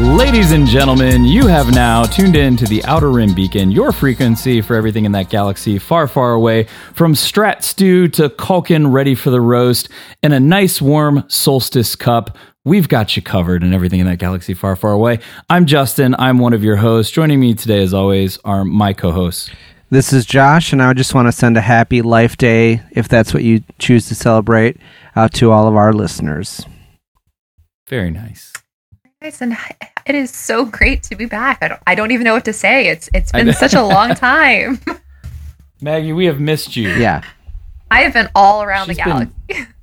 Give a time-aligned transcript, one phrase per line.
[0.00, 4.62] Ladies and gentlemen, you have now tuned in to the Outer Rim Beacon, your frequency
[4.62, 9.28] for everything in that galaxy far, far away, from Strat Stew to Culkin ready for
[9.28, 9.90] the roast,
[10.22, 12.38] and a nice warm solstice cup.
[12.64, 15.18] We've got you covered and everything in that galaxy far, far away.
[15.50, 16.14] I'm Justin.
[16.18, 17.12] I'm one of your hosts.
[17.12, 19.50] Joining me today, as always, are my co hosts.
[19.90, 23.34] This is Josh, and I just want to send a happy Life Day, if that's
[23.34, 24.78] what you choose to celebrate,
[25.14, 26.64] out to all of our listeners.
[27.86, 28.52] Very nice.
[29.22, 29.54] Guys, and
[30.06, 31.58] it is so great to be back.
[31.60, 32.88] I don't, I don't even know what to say.
[32.88, 34.80] It's it's I been such a long time.
[35.82, 36.88] Maggie, we have missed you.
[36.88, 37.22] Yeah.
[37.90, 39.72] I have been all around She's the been- galaxy.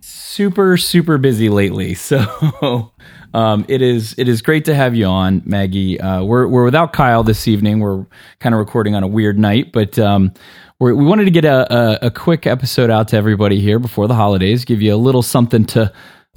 [0.00, 2.92] super super busy lately so
[3.34, 6.92] um, it is it is great to have you on maggie uh, we're, we're without
[6.92, 8.06] kyle this evening we're
[8.38, 10.32] kind of recording on a weird night but um,
[10.78, 14.06] we're, we wanted to get a, a, a quick episode out to everybody here before
[14.06, 15.92] the holidays give you a little something to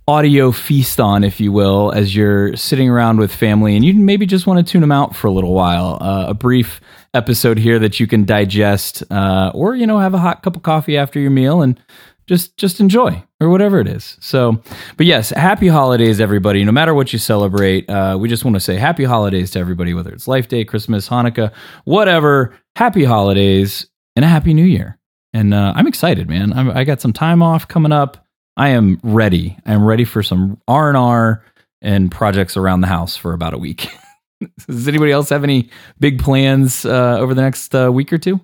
[0.07, 4.25] audio feast on if you will as you're sitting around with family and you maybe
[4.25, 5.97] just want to tune them out for a little while.
[6.01, 6.81] Uh, a brief
[7.13, 10.63] episode here that you can digest uh, or you know have a hot cup of
[10.63, 11.79] coffee after your meal and
[12.27, 14.17] just just enjoy or whatever it is.
[14.21, 14.61] So
[14.97, 16.63] but yes happy holidays everybody.
[16.63, 19.93] No matter what you celebrate uh, we just want to say happy holidays to everybody
[19.93, 21.51] whether it's life day christmas hanukkah
[21.85, 22.57] whatever.
[22.75, 24.97] Happy holidays and a happy new year.
[25.33, 26.53] And uh, i'm excited man.
[26.53, 28.25] I'm, i got some time off coming up
[28.57, 29.57] i am ready.
[29.65, 31.43] I'm ready for some r&r
[31.81, 33.87] and projects around the house for about a week.
[34.67, 38.41] Does anybody else have any big plans uh, over the next uh, week or two?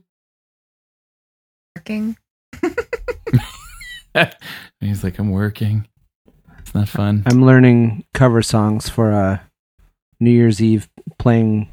[1.76, 2.18] Working.
[4.80, 5.88] he's like i'm working.
[6.60, 7.24] It's not fun.
[7.26, 9.40] I'm learning cover songs for uh,
[10.20, 11.70] New Year's Eve, playing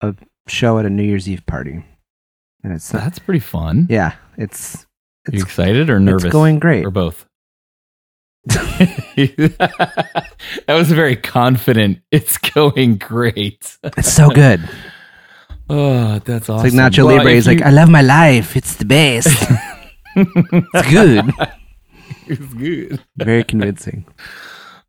[0.00, 0.14] a
[0.48, 1.84] show at a New Year's Eve party.
[2.62, 3.86] And it's, that's pretty fun.
[3.88, 4.86] Yeah, it's,
[5.30, 6.24] You excited or nervous?
[6.24, 6.84] it's going great.
[6.84, 7.26] Or both?
[8.46, 9.52] that
[10.68, 11.98] was very confident.
[12.10, 13.76] It's going great.
[13.82, 14.68] It's so good.
[15.72, 16.66] Oh, that's awesome.
[16.66, 17.32] It's like Nacho Well, Libre.
[17.32, 18.56] He's like, I love my life.
[18.56, 19.28] It's the best.
[20.16, 21.32] it's good.
[22.26, 23.00] it's good.
[23.16, 24.04] Very convincing.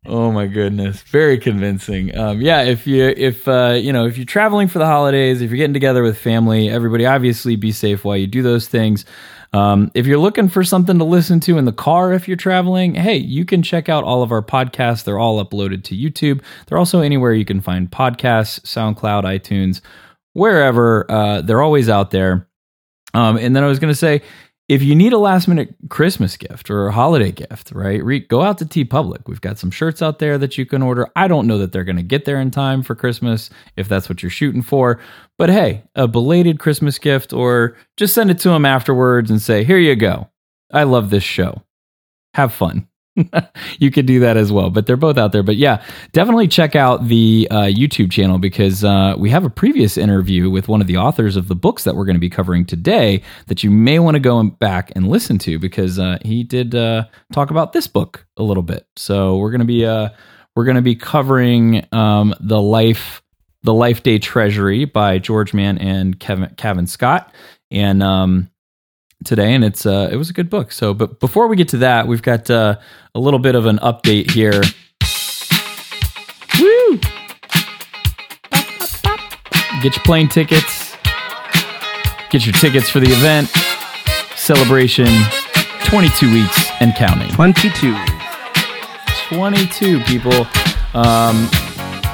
[0.04, 2.16] Oh my goodness, very convincing.
[2.16, 5.50] Um, yeah, if you if uh, you know if you're traveling for the holidays, if
[5.50, 9.04] you're getting together with family, everybody obviously be safe while you do those things.
[9.52, 12.94] Um, if you're looking for something to listen to in the car if you're traveling,
[12.94, 15.04] hey, you can check out all of our podcasts.
[15.04, 16.42] They're all uploaded to YouTube.
[16.66, 19.82] They're also anywhere you can find podcasts, SoundCloud, iTunes,
[20.32, 21.08] wherever.
[21.10, 22.48] Uh, they're always out there.
[23.14, 24.22] Um, and then I was going to say,
[24.72, 28.02] if you need a last minute Christmas gift or a holiday gift, right?
[28.02, 29.28] Re- go out to TeePublic.
[29.28, 31.08] We've got some shirts out there that you can order.
[31.14, 34.08] I don't know that they're going to get there in time for Christmas if that's
[34.08, 34.98] what you're shooting for.
[35.36, 39.62] But hey, a belated Christmas gift or just send it to them afterwards and say,
[39.62, 40.30] here you go.
[40.72, 41.60] I love this show.
[42.32, 42.88] Have fun.
[43.78, 45.42] you could do that as well, but they're both out there.
[45.42, 49.98] But yeah, definitely check out the uh, YouTube channel because uh, we have a previous
[49.98, 52.64] interview with one of the authors of the books that we're going to be covering
[52.64, 56.74] today that you may want to go back and listen to because uh, he did
[56.74, 58.86] uh, talk about this book a little bit.
[58.96, 60.08] So we're going to be uh,
[60.56, 63.22] we're going to be covering um, the life
[63.62, 67.32] the Life Day Treasury by George Mann and Kevin Kevin Scott
[67.70, 68.50] and um,
[69.22, 70.72] today, and it's uh, it was a good book.
[70.72, 72.76] So, but before we get to that, we've got uh,
[73.14, 74.62] a little bit of an update here.
[76.60, 76.98] Woo!
[79.82, 80.96] Get your plane tickets.
[82.30, 83.48] Get your tickets for the event.
[84.36, 85.08] Celebration
[85.84, 87.30] 22 weeks and counting.
[87.32, 87.94] 22.
[89.28, 90.46] 22 people.
[90.94, 91.48] Um,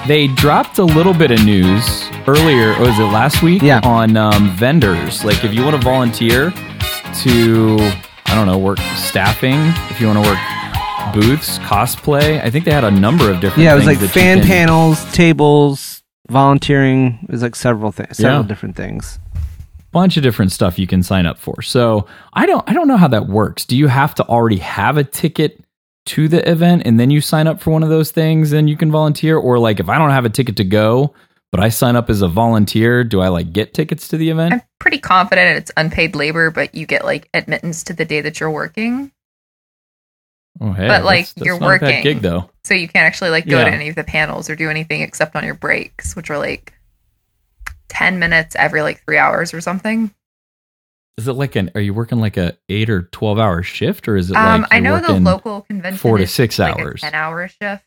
[0.06, 2.72] they dropped a little bit of news earlier.
[2.74, 3.62] or Was it last week?
[3.62, 3.80] Yeah.
[3.84, 6.52] On um, vendors, like if you want to volunteer
[7.22, 7.76] to,
[8.26, 9.56] I don't know, work staffing.
[9.90, 10.38] If you want to work
[11.14, 12.42] booths, cosplay.
[12.42, 13.64] I think they had a number of different.
[13.64, 17.18] Yeah, it was like fan can- panels, tables, volunteering.
[17.22, 18.48] It was like several things, several Yeah.
[18.48, 19.18] different things.
[19.90, 21.62] bunch of different stuff you can sign up for.
[21.62, 23.64] So I don't I don't know how that works.
[23.64, 25.64] Do you have to already have a ticket
[26.06, 28.76] to the event and then you sign up for one of those things and you
[28.76, 29.38] can volunteer?
[29.38, 31.14] Or like if I don't have a ticket to go,
[31.50, 34.54] but I sign up as a volunteer, do I like get tickets to the event?
[34.54, 38.40] I'm pretty confident it's unpaid labor, but you get like admittance to the day that
[38.40, 39.12] you're working.
[40.60, 42.02] Oh, hey, But, like, that's- that's you're not a bad working.
[42.02, 42.50] gig though.
[42.64, 43.64] So you can't actually like go Yeah.
[43.66, 46.74] to any of the panels or do anything except on your breaks, which are like
[47.88, 50.12] 10 minutes every like three hours or something.
[51.16, 51.68] is it like an?
[51.74, 54.72] Are you working like a eight or twelve hour shift, or is it Um, like
[54.72, 57.02] I know the local convention four to is six like hours?
[57.02, 57.84] a ten hour shift,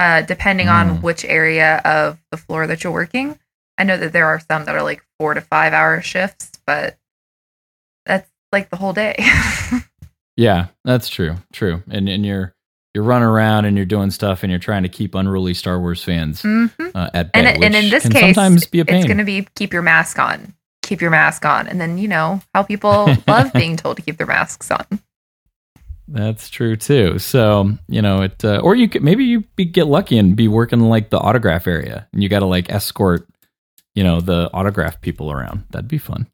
[0.00, 0.72] uh, depending Mm.
[0.80, 3.38] on which area of the floor that you're working.
[3.78, 6.96] I know that there are some that are like four to five hour shifts, but
[8.06, 9.14] that's like the whole day.
[10.36, 11.36] Yeah, that's true.
[11.52, 11.82] True.
[11.90, 12.54] And and you're
[12.94, 16.02] you're running around and you're doing stuff and you're trying to keep unruly Star Wars
[16.02, 18.96] fans hmm uh, at And, bay, and in this case, sometimes be a pain.
[19.00, 22.08] it's going to be keep your mask on, keep your mask on, and then you
[22.08, 24.86] know how people love being told to keep their masks on.
[26.12, 27.20] That's true too.
[27.20, 30.48] So you know it, uh, or you could maybe you be, get lucky and be
[30.48, 33.28] working like the autograph area, and you got to like escort,
[33.94, 35.64] you know, the autograph people around.
[35.70, 36.26] That'd be fun.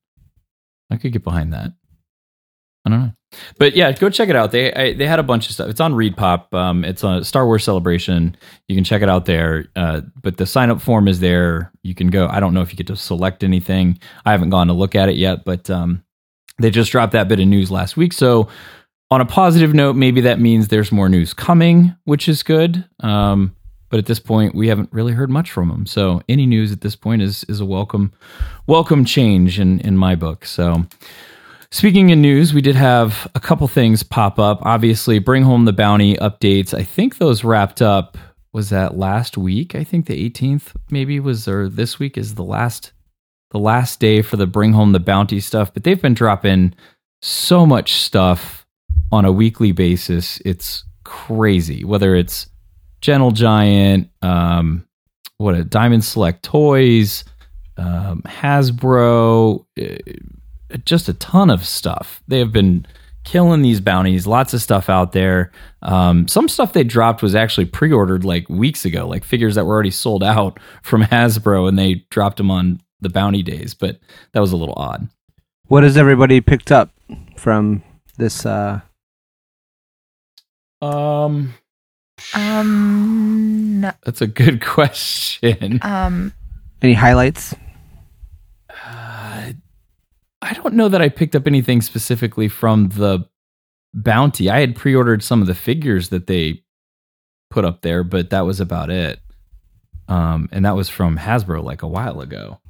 [0.91, 1.73] I could get behind that.
[2.87, 3.13] I don't know,
[3.59, 4.51] but yeah, go check it out.
[4.51, 5.69] They I, they had a bunch of stuff.
[5.69, 6.55] It's on ReedPop.
[6.55, 8.35] Um, it's a Star Wars celebration.
[8.69, 9.67] You can check it out there.
[9.77, 11.71] Uh, but the sign up form is there.
[11.83, 12.29] You can go.
[12.29, 13.99] I don't know if you get to select anything.
[14.25, 16.03] I haven't gone to look at it yet, but um,
[16.59, 18.15] they just dropped that bit of news last week.
[18.15, 18.49] So
[19.11, 22.85] on a positive note, maybe that means there's more news coming, which is good.
[23.01, 23.55] Um,
[23.89, 25.87] but at this point, we haven't really heard much from them.
[25.87, 28.13] So any news at this point is is a welcome
[28.67, 30.45] welcome change in in my book.
[30.45, 30.87] So
[31.71, 34.59] speaking in news, we did have a couple things pop up.
[34.63, 36.75] Obviously, bring home the bounty updates.
[36.75, 38.19] I think those wrapped up.
[38.53, 39.75] Was that last week?
[39.75, 42.93] I think the 18th maybe was or this week is the last
[43.51, 45.73] the last day for the bring home the bounty stuff.
[45.73, 46.75] But they've been dropping
[47.21, 48.66] so much stuff
[49.13, 50.41] on a weekly basis.
[50.45, 51.85] It's crazy.
[51.85, 52.49] Whether it's
[53.01, 54.87] Gentle Giant, um,
[55.39, 57.25] what a Diamond Select Toys,
[57.77, 62.23] um, Hasbro, uh, just a ton of stuff.
[62.27, 62.87] They have been
[63.25, 64.27] killing these bounties.
[64.27, 65.51] Lots of stuff out there.
[65.83, 69.75] Um, some stuff they dropped was actually pre-ordered like weeks ago, like figures that were
[69.75, 73.75] already sold out from Hasbro, and they dropped them on the bounty days.
[73.75, 73.99] But
[74.33, 75.09] that was a little odd.
[75.67, 76.91] What has everybody picked up
[77.37, 77.83] from
[78.17, 78.47] this?
[78.47, 78.81] Uh,
[80.83, 81.55] Um,
[82.35, 85.79] Um, no- that's a good question.
[85.83, 86.33] um,
[86.83, 87.55] any highlights?
[88.71, 89.53] Uh,
[90.43, 93.27] I don't know that I picked up anything specifically from the
[93.95, 94.51] bounty.
[94.51, 96.63] I had pre-ordered some of the figures that they
[97.51, 99.21] put up there, but that was about it.
[100.09, 102.61] Um, and that was from Hasbro like a while ago.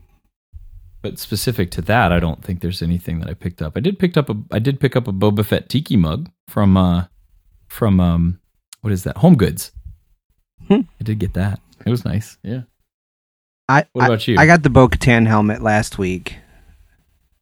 [1.03, 3.76] But specific to that, I don't think there's anything that I picked up.
[3.76, 6.76] I did pick up a I did pick up a Boba Fett tiki mug from
[6.76, 7.05] uh
[7.76, 8.40] from um
[8.81, 9.19] what is that?
[9.19, 9.73] Home Goods.
[10.69, 10.81] Hmm.
[11.00, 11.61] I did get that.
[11.84, 12.38] It was nice.
[12.43, 12.62] Yeah.
[13.69, 14.37] I What I- about you?
[14.38, 16.37] I got the Bo Katan helmet last week.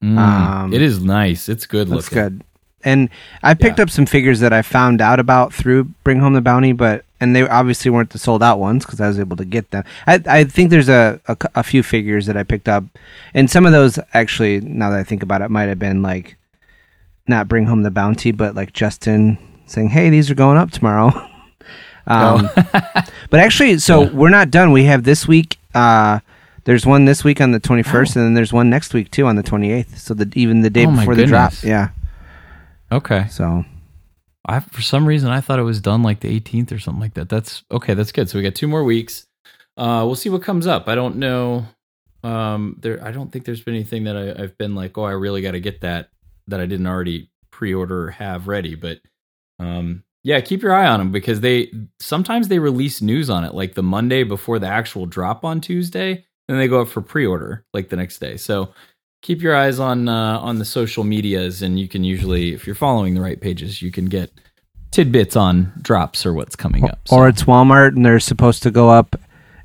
[0.03, 1.49] Mm, Um, it is nice.
[1.49, 2.19] It's good That's looking.
[2.39, 2.45] good.
[2.87, 3.09] And
[3.43, 3.85] I picked Yeah.
[3.85, 7.35] up some figures that I found out about through Bring Home the Bounty, but and
[7.35, 9.85] they obviously weren't the sold out ones because I was able to get them.
[10.07, 12.85] I I think there's a, a a few figures that I picked up,
[13.33, 16.37] and some of those actually, now that I think about it, might have been like
[17.27, 21.09] not Bring Home the Bounty, but like Justin saying, "Hey, these are going up tomorrow."
[22.07, 22.49] um,
[23.31, 24.11] but actually, so Yeah.
[24.11, 24.73] we're not done.
[24.73, 25.59] We have this week.
[25.75, 26.21] Uh,
[26.65, 28.21] there's one this week on the 21st, Oh.
[28.21, 29.99] and then there's one next week too on the 28th.
[29.99, 31.53] So the even the day Oh before the drop.
[31.63, 31.91] Yeah.
[32.93, 33.27] Okay.
[33.31, 33.65] So
[34.47, 37.15] I for some reason I thought it was done like the 18th or something like
[37.15, 37.29] that.
[37.29, 37.95] That's okay.
[37.95, 38.29] That's good.
[38.29, 39.27] So we got two more weeks.
[39.77, 40.89] Uh, we'll see what comes up.
[40.89, 41.67] I don't know.
[42.23, 43.03] Um, there.
[43.05, 45.51] I don't think there's been anything that I, I've been like, oh, I really got
[45.53, 46.09] to get that
[46.49, 48.75] that I didn't already pre-order or have ready.
[48.77, 49.01] But
[49.58, 53.55] um, yeah, keep your eye on them because they sometimes they release news on it
[53.55, 57.65] like the Monday before the actual drop on Tuesday, and they go up for pre-order
[57.75, 58.37] like the next day.
[58.37, 58.73] So
[59.23, 62.75] keep your eyes on uh, on the social medias, and you can usually, if you're
[62.75, 64.31] following the right pages, you can get
[64.94, 67.01] tidbits on drops or what's coming up.
[67.11, 69.20] or it's Walmart and they're supposed to go up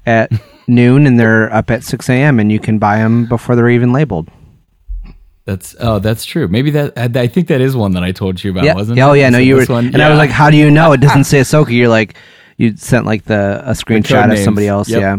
[0.08, 0.31] at
[0.67, 2.39] noon and they're up at 6 a.m.
[2.39, 4.27] and you can buy them before they're even labeled.
[5.50, 6.48] That's oh, that's true.
[6.48, 8.75] Maybe that I think that is one that I told you about, yeah.
[8.75, 9.10] wasn't yeah, it?
[9.10, 9.65] oh yeah, no, you were.
[9.65, 10.91] one- and I was like, how do you know?
[10.91, 11.72] It doesn't say Ahsoka.
[11.72, 12.18] You're like,
[12.58, 14.89] you sent like the a screenshot of somebody else.
[14.89, 15.01] Yep.
[15.01, 15.18] Yeah.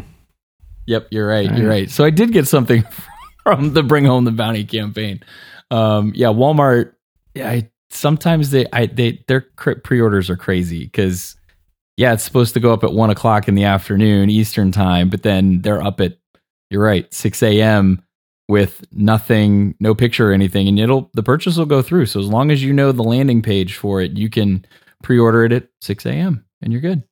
[0.87, 1.49] Yep, you're right.
[1.49, 1.83] All You're right.
[1.83, 1.91] right.
[1.91, 2.85] So I did get something
[3.45, 5.23] from the Bring Home the Bounty campaign.
[5.71, 6.95] Um, yeah, Walmart.
[7.35, 11.37] Yeah, I, sometimes they, I, they, their pre-orders are crazy because,
[11.97, 15.23] yeah, it's supposed to go up at one o'clock in the afternoon Eastern time, but
[15.23, 16.19] then they're up at,
[16.71, 18.03] you're right, six a.m.
[18.51, 22.07] with nothing, no picture or anything, and it'll the purchase will go through.
[22.07, 24.67] So as long as you know the landing page for it, you can
[25.03, 26.45] pre-order it at six a.m.
[26.61, 27.03] and you're good.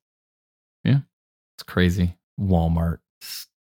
[0.84, 0.98] Yeah,
[1.56, 2.16] it's crazy.
[2.38, 2.98] Walmart.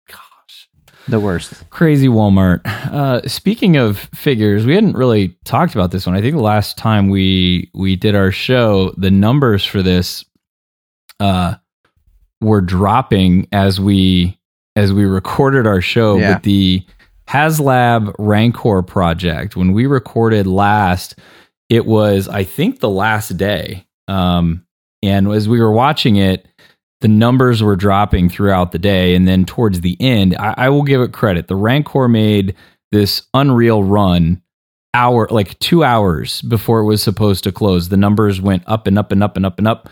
[0.08, 0.70] Gosh
[1.08, 1.70] The worst.
[1.70, 2.62] crazy Walmart.
[2.66, 6.16] Uh, speaking of figures, we hadn't really talked about this one.
[6.16, 10.26] I think the last time we we did our show, the numbers for this
[11.20, 11.56] uh,
[12.42, 14.38] were dropping as we
[14.76, 16.18] as we recorded our show.
[16.18, 16.34] Yeah.
[16.36, 16.86] But the
[17.30, 19.56] HasLab Rancor project.
[19.56, 21.16] When we recorded last,
[21.70, 23.86] it was I think the last day.
[24.08, 24.66] Um,
[25.04, 26.48] and as we were watching it,
[27.02, 30.84] the numbers were dropping throughout the day, and then towards the end, I, I will
[30.84, 31.48] give it credit.
[31.48, 32.56] The Rancor made
[32.92, 34.42] this unreal run
[34.96, 38.98] hour like two hours before it was supposed to close the numbers went up and
[38.98, 39.88] up and up and up and up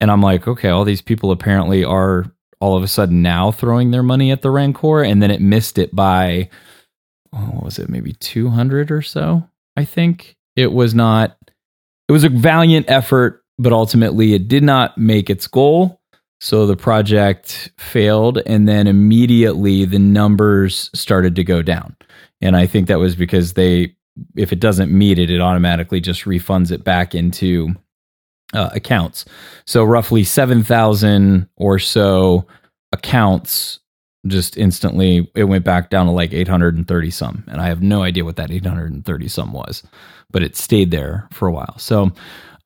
[0.00, 2.24] and i'm like okay all these people apparently are
[2.58, 5.76] all of a sudden now throwing their money at the rancor and then it missed
[5.76, 6.48] it by
[7.30, 7.88] what was it?
[7.88, 10.36] Maybe 200 or so i think.
[10.56, 11.36] It was not
[12.08, 16.00] it was a valiant effort but ultimately it did not make its goal.
[16.40, 21.96] So the project failed and then immediately the numbers started to go down.
[22.40, 23.94] And i think that was because they
[24.36, 27.74] if it doesn't meet it, it automatically just refunds it back into
[28.52, 29.24] uh, accounts.
[29.66, 32.46] So roughly 7,000 or so
[32.92, 33.80] accounts
[34.26, 38.24] just instantly it went back down to like 830 some and i have no idea
[38.24, 39.82] what that 830 some was
[40.30, 42.10] but it stayed there for a while so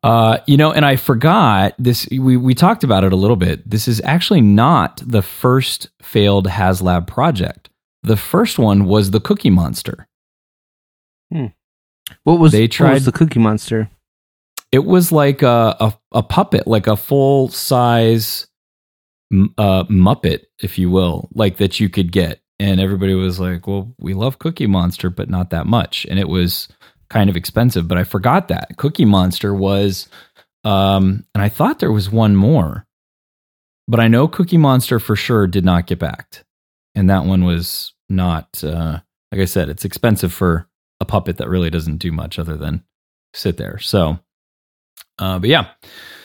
[0.02, 3.68] uh, you know and i forgot this we, we talked about it a little bit
[3.70, 7.68] this is actually not the first failed haslab project
[8.02, 10.08] the first one was the cookie monster
[11.32, 11.46] hmm.
[12.24, 13.88] What was They tried- was the Cookie Monster?
[14.72, 18.46] it was like a a, a puppet, like a full size
[19.58, 22.40] uh, Muppet, if you will, like that you could get.
[22.58, 26.28] And everybody was like, "Well, we love Cookie Monster, but not that much." And it
[26.28, 26.68] was
[27.10, 30.08] kind of expensive, but I forgot that Cookie Monster was.
[30.64, 32.86] Um, and I thought there was one more,
[33.88, 36.44] but I know Cookie Monster for sure did not get backed,
[36.94, 38.62] and that one was not.
[38.62, 39.00] Uh,
[39.32, 40.68] like I said, it's expensive for
[41.00, 42.84] a puppet that really doesn't do much other than
[43.34, 43.78] sit there.
[43.78, 44.20] So,
[45.18, 45.68] uh, but yeah,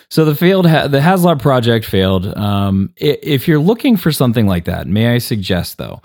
[0.10, 2.36] so the failed ha- the HasLab project failed.
[2.38, 6.02] Um, if you're looking for something like that, may I suggest though,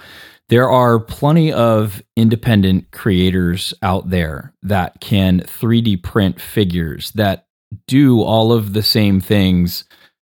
[0.49, 7.47] there are plenty of independent creators out there that can 3D print figures that
[7.87, 9.85] do all of the same things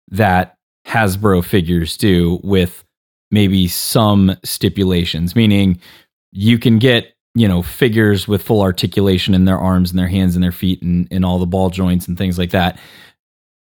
[0.10, 0.56] that
[0.88, 2.84] Hasbro figures do with
[3.32, 5.80] maybe some stipulations, meaning
[6.32, 10.36] you can get you know figures with full articulation in their arms and their hands
[10.36, 12.78] and their feet and, and all the ball joints and things like that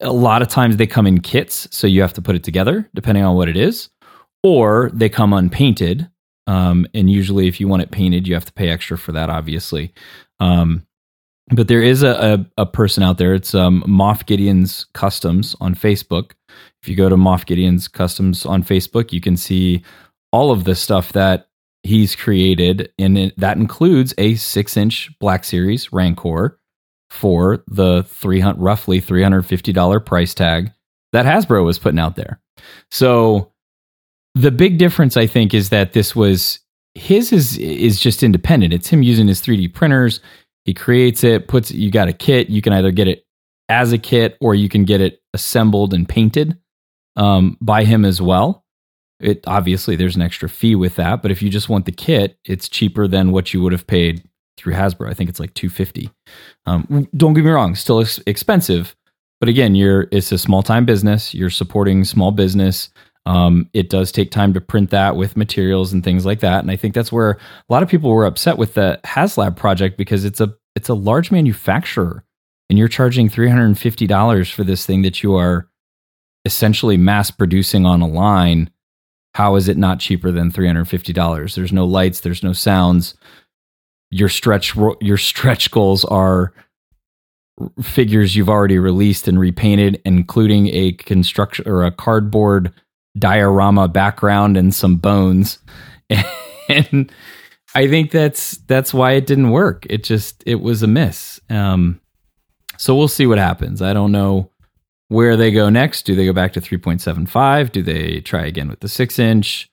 [0.01, 2.89] a lot of times they come in kits so you have to put it together
[2.95, 3.89] depending on what it is
[4.43, 6.09] or they come unpainted
[6.47, 9.31] um, and usually if you want it painted you have to pay extra for that
[9.31, 9.93] obviously.
[10.41, 10.87] Um,
[11.55, 15.75] but there is a, a, a person out there it's um, moff gideon's customs on
[15.75, 16.33] facebook.
[16.83, 19.83] If you go to moff gideon's customs on facebook you can see
[20.33, 21.47] all of the stuff that
[21.85, 26.59] he's created, and it, that includes a six inch Black Series Rancor
[27.11, 30.73] for the 300, roughly $350 price tag
[31.15, 32.41] that Hasbro was putting out there.
[32.91, 33.53] So
[34.35, 36.59] the big difference, I think, is that this was
[36.95, 38.73] his is is just independent.
[38.73, 40.21] It's him using his 3D printers.
[40.65, 42.51] He creates it, puts you got a kit.
[42.51, 43.25] You can either get it
[43.69, 46.59] as a kit or you can get it assembled and painted
[47.17, 48.65] um, by him as well.
[49.21, 52.39] It obviously there's an extra fee with that, but if you just want the kit,
[52.45, 55.09] it's cheaper than what you would have paid through Hasbro.
[55.11, 56.11] I think it's like 250.
[56.67, 58.95] Um, don't get me wrong, still ex- expensive,
[59.41, 61.35] but again, you're it's a small time business.
[61.35, 62.91] You're supporting small business.
[63.27, 66.71] Um, it does take time to print that with materials and things like that, and
[66.71, 70.25] I think that's where a lot of people were upset with the HasLab project because
[70.25, 72.25] it's a it's a large manufacturer,
[72.69, 75.69] and you're charging three hundred and fifty dollars for this thing that you are
[76.45, 78.71] essentially mass producing on a line
[79.35, 83.15] how is it not cheaper than $350 there's no lights there's no sounds
[84.15, 86.53] your stretch your stretch goals are
[87.83, 92.73] figures you've already released and repainted including a construction or a cardboard
[93.19, 95.59] diorama background and some bones
[96.69, 97.13] and
[97.75, 102.01] i think that's that's why it didn't work it just it was a miss um
[102.77, 104.51] so we'll see what happens i don't know
[105.09, 106.03] where they go next.
[106.03, 107.73] Do they go back to 3.75?
[107.73, 109.71] Do they try again with the six inch?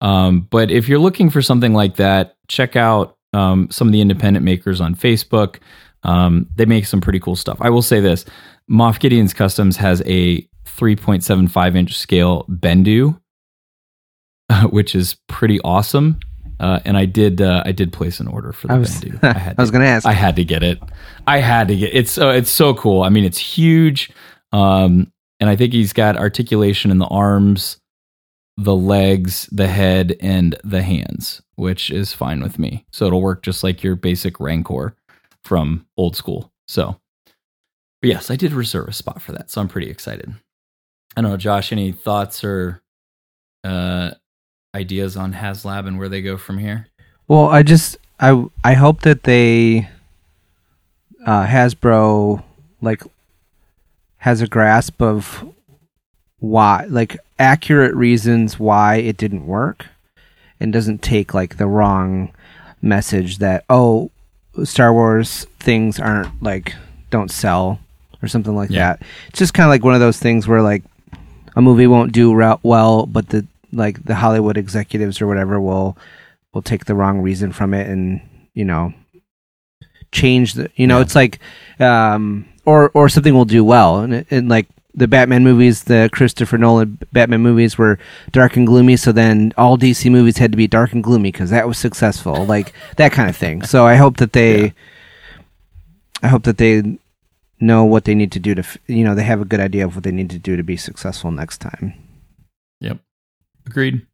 [0.00, 4.00] Um, but if you're looking for something like that, check out um, some of the
[4.00, 5.56] independent makers on Facebook.
[6.02, 7.58] Um, they make some pretty cool stuff.
[7.60, 8.24] I will say this
[8.70, 13.20] Moff Gideon's Customs has a 3.75 inch scale Bendu,
[14.70, 16.18] which is pretty awesome.
[16.58, 19.18] Uh, and I did uh, I did place an order for the I was, Bendu.
[19.24, 20.06] I, had I was going to ask.
[20.06, 20.78] I had to get it.
[21.26, 23.02] I had to get it's so it's so cool.
[23.02, 24.10] I mean, it's huge,
[24.52, 25.10] um,
[25.40, 27.79] and I think he's got articulation in the arms,
[28.60, 32.84] the legs, the head, and the hands, which is fine with me.
[32.90, 34.94] So it'll work just like your basic Rancor
[35.44, 36.52] from old school.
[36.68, 37.00] So,
[38.02, 40.34] yes, I did reserve a spot for that, so I'm pretty excited.
[41.16, 41.72] I don't know, Josh.
[41.72, 42.82] Any thoughts or
[43.64, 44.10] uh,
[44.74, 46.88] ideas on HasLab and where they go from here?
[47.28, 49.88] Well, I just I I hope that they
[51.26, 52.44] uh, Hasbro
[52.82, 53.02] like
[54.18, 55.44] has a grasp of
[56.40, 59.86] why like accurate reasons why it didn't work
[60.58, 62.32] and doesn't take like the wrong
[62.82, 64.10] message that oh
[64.64, 66.74] Star Wars things aren't like
[67.10, 67.78] don't sell
[68.22, 68.94] or something like Yeah.
[68.94, 69.02] that.
[69.28, 70.82] It's just kind of like one of those things where like
[71.56, 72.30] a movie won't do
[72.62, 75.96] well, but the like the Hollywood executives or whatever will
[76.52, 78.20] will take the wrong reason from it and
[78.54, 78.92] you know
[80.12, 81.02] change the you know Yeah.
[81.02, 81.38] it's like
[81.78, 86.10] um or or something will do well and, it- and like the Batman movies the
[86.12, 87.98] Christopher Nolan Batman movies were
[88.32, 91.50] dark and gloomy so then all DC movies had to be dark and gloomy cuz
[91.50, 94.70] that was successful like that kind of thing so I hope that they Yeah.
[96.22, 96.98] I hope that they
[97.60, 99.94] know what they need to do to you know they have a good idea of
[99.94, 101.94] what they need to do to be successful next time
[102.80, 102.98] Yep.
[103.66, 104.06] Agreed.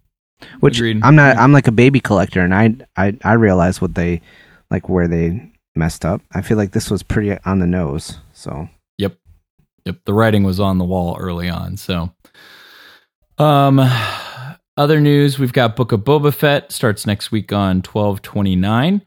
[0.60, 1.00] which Agreed.
[1.02, 1.36] I'm not.
[1.38, 4.20] I'm like a baby collector, and I I I realize what they
[4.70, 6.20] like where they messed up.
[6.34, 8.18] I feel like this was pretty on the nose.
[8.34, 8.68] So
[9.86, 10.00] Yep.
[10.04, 11.76] The writing was on the wall early on.
[11.76, 12.12] So,
[13.38, 13.80] um,
[14.76, 19.02] other news we've got Book of Boba Fett starts next week on 1229.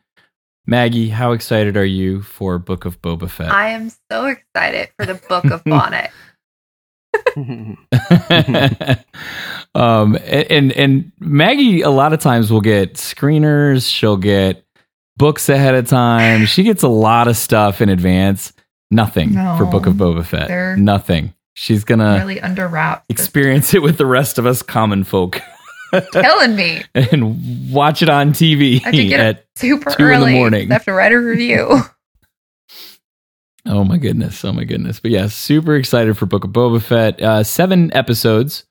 [0.65, 3.51] Maggie, how excited are you for Book of Boba Fett?
[3.51, 6.12] I am so excited for the Book of Bonnet.
[9.75, 13.91] um, and and Maggie a lot of times will get screeners.
[13.91, 14.63] She'll get
[15.17, 16.45] books ahead of time.
[16.45, 18.53] She gets a lot of stuff in advance.
[18.91, 19.55] Nothing No.
[19.58, 20.77] for Book of Boba Fett.
[20.79, 21.34] Nothing.
[21.53, 23.05] She's gonna really under wraps.
[23.10, 25.39] It's experience it with the rest of us common folk
[26.13, 26.84] killing me.
[26.96, 30.72] and watch it on TV I have to get at super two in the morning.
[30.72, 31.81] I have to write a review.
[33.65, 34.43] Oh my goodness.
[34.46, 35.00] Oh my goodness.
[35.00, 37.22] But yeah, super excited for Book of Boba Fett.
[37.22, 38.63] Uh, seven episodes.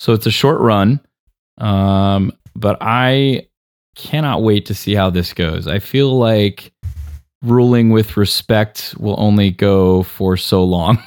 [0.00, 1.00] So it's a short run.
[1.58, 3.48] Um, but I
[3.96, 5.66] cannot wait to see how this goes.
[5.66, 6.72] I feel like
[7.48, 11.02] ruling with respect will only go for so long.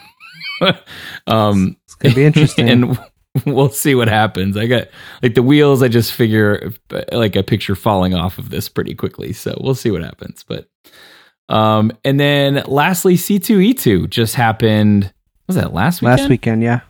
[1.28, 2.69] um, it's gonna be interesting.
[2.69, 2.99] and
[3.45, 4.58] we'll see what happens.
[4.58, 4.88] I got
[5.21, 5.84] like the wheels.
[5.84, 6.71] I just figure
[7.12, 9.34] like a picture falling off of this pretty quickly.
[9.34, 10.43] So we'll see what happens.
[10.47, 10.69] But
[11.47, 15.13] um, and then lastly, C two E two just happened.
[15.47, 16.19] Was that last weekend?
[16.19, 16.82] last weekend, yeah,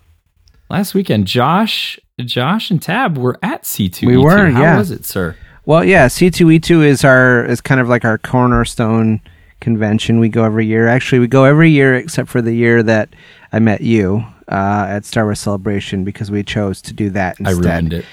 [0.70, 4.06] Last weekend, Josh, Josh and Tab were at C two.
[4.06, 4.78] We were, How yeah.
[4.78, 5.36] was it, sir?
[5.66, 9.22] Well, yeah, C two E two is our is kind of like our cornerstone
[9.60, 10.20] convention.
[10.20, 10.88] We go every year.
[10.88, 13.10] Actually, we go every year except for the year that
[13.52, 17.52] I met you uh, at Star Wars Celebration because we chose to do that I
[17.52, 18.06] ruined it.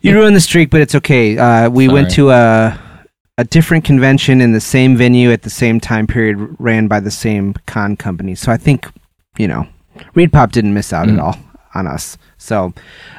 [0.00, 1.38] You ruined the streak, but it's okay.
[1.38, 2.78] Uh, we went to a
[3.36, 7.10] a different convention in the same venue at the same time period, ran by the
[7.10, 8.34] same con company.
[8.34, 8.86] So I think
[9.38, 9.66] you know,
[10.14, 11.14] Reed Pop didn't miss out Mm.
[11.14, 11.38] at all
[11.74, 12.16] on us.
[12.38, 12.72] So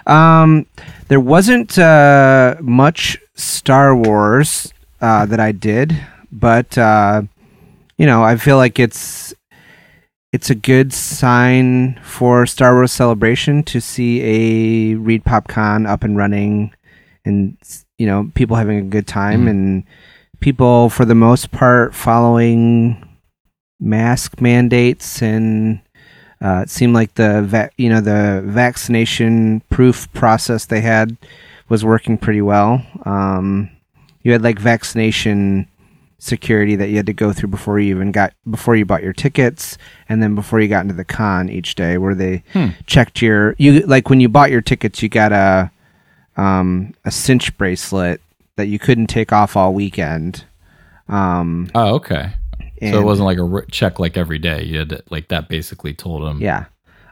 [0.08, 0.66] um,
[1.10, 5.98] there wasn't uh, much Star Wars uh, that I did,
[6.32, 7.24] but uh,
[7.98, 9.34] you know, I feel like it's
[10.34, 16.04] it's a good sign for Star Wars Celebration to see a Reed Pop Con up
[16.04, 16.74] and running,
[17.24, 17.58] and
[17.98, 19.50] you know, people having a good time, Mhm.
[19.50, 19.84] and
[20.42, 22.98] people for the most part following
[23.80, 25.80] mask mandates and.
[26.44, 31.16] Uh, it seemed like the va- you know the vaccination proof process they had
[31.70, 32.86] was working pretty well.
[33.06, 33.70] Um,
[34.22, 35.66] you had like vaccination
[36.26, 39.14] security that you had to go through before you even got before you bought your
[39.14, 39.78] tickets,
[40.10, 42.70] and then before you got into the con each day, where they Hmm.
[42.88, 45.72] checked your you like when you bought your tickets, you got a
[46.38, 48.20] um, a cinch bracelet
[48.58, 50.44] that you couldn't take off all weekend.
[51.08, 52.34] Um, Oh, okay.
[52.82, 54.64] so it wasn't like a check like every day.
[54.64, 56.66] You had to, like that basically told them yeah.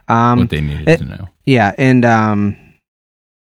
[0.08, 1.28] Um, what they needed it- to know.
[1.46, 2.56] Yeah, and um,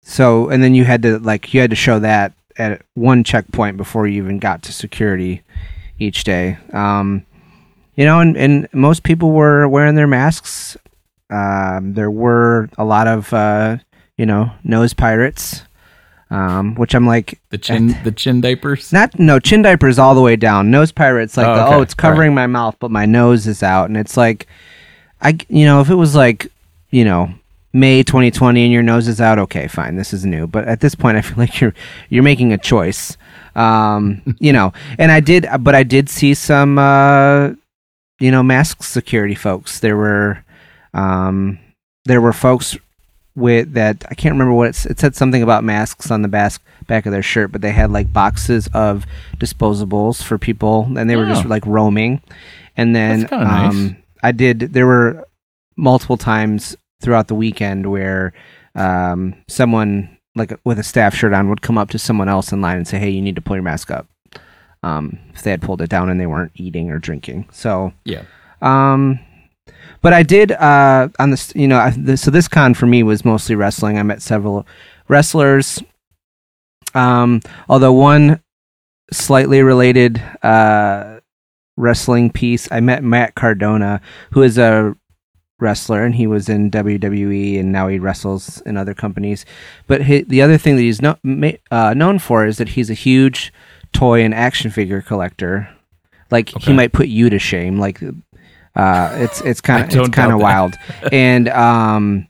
[0.03, 3.77] so and then you had to like you had to show that at one checkpoint
[3.77, 5.41] before you even got to security
[5.99, 6.57] each day.
[6.73, 7.25] Um,
[7.95, 10.77] you know, and and most people were wearing their masks.
[11.29, 13.77] Um, there were a lot of uh,
[14.17, 15.63] you know nose pirates,
[16.29, 18.93] um, which I'm like The chin, the chin diapers.
[18.93, 20.69] not no chin diapers all the way down.
[20.71, 21.75] Nose pirates like Oh, the, okay.
[21.75, 24.47] oh it's covering my mouth, but my nose is out, and it's like
[25.21, 26.51] I you know if it was like
[26.91, 27.33] you know
[27.77, 30.47] May 2020 and your nose is out, okay, fine, this is new.
[30.47, 31.73] But at this point, I feel like you're
[32.09, 33.15] you're making a choice,
[33.55, 34.73] um, you know.
[34.97, 37.49] And I did, but I did see some uh,
[38.19, 39.79] you know mask security folks.
[39.79, 40.43] There were
[40.93, 41.59] um,
[42.05, 42.75] there were folks
[43.35, 46.59] with that I can't remember what it's, it said something about masks on the bas-
[46.87, 49.05] back of their shirt, but they had like boxes of
[49.37, 51.49] disposables for people, and they were just Oh.
[51.49, 52.21] like roaming.
[52.75, 53.69] And then kinda nice.
[53.73, 54.59] um, I did.
[54.73, 55.27] There were
[55.75, 58.33] multiple times throughout the weekend where
[58.75, 62.61] um, someone like with a staff shirt on would come up to someone else in
[62.61, 64.07] line and say, "Hey, you need to pull your mask up."
[64.83, 68.21] Um, if they had pulled it down and they weren't eating or drinking, so Yeah.
[68.61, 69.19] um,
[70.01, 73.01] but I did uh, on this, you know, I, this, so this con for me
[73.01, 73.97] was mostly wrestling.
[73.97, 74.67] I met several
[75.09, 75.81] wrestlers.
[76.93, 78.41] Um, although one
[79.11, 81.19] slightly related uh,
[81.75, 83.99] wrestling piece, I met Matt Cardona,
[84.31, 84.95] who is a
[85.59, 89.45] wrestler, and he was in WWE, and now he wrestles in other companies.
[89.87, 92.89] But he, the other thing that he's no, ma- uh, known for is that he's
[92.89, 93.51] a huge
[93.93, 95.69] toy and action figure collector.
[96.29, 96.65] Like Okay.
[96.71, 97.79] he might put you to shame.
[97.79, 98.01] Like
[98.75, 100.75] uh, it's it's kind of it's kind of wild,
[101.11, 102.27] and um,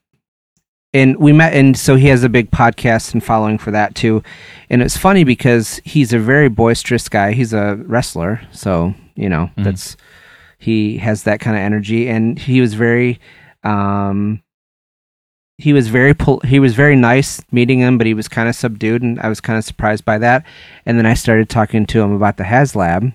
[0.94, 4.24] and we met, and so he has a big podcast and following for that too.
[4.70, 7.34] And it's funny because he's a very boisterous guy.
[7.34, 9.64] He's a wrestler, so you know Mhm.
[9.66, 9.98] that's
[10.58, 13.20] he has that kind of energy, and he was very.
[13.64, 14.44] Um,
[15.60, 18.56] he was very pol- he was very nice meeting him, but he was kind of
[18.56, 20.46] subdued, and I was kind of surprised by that.
[20.86, 23.12] And then I started talking to him about the HasLab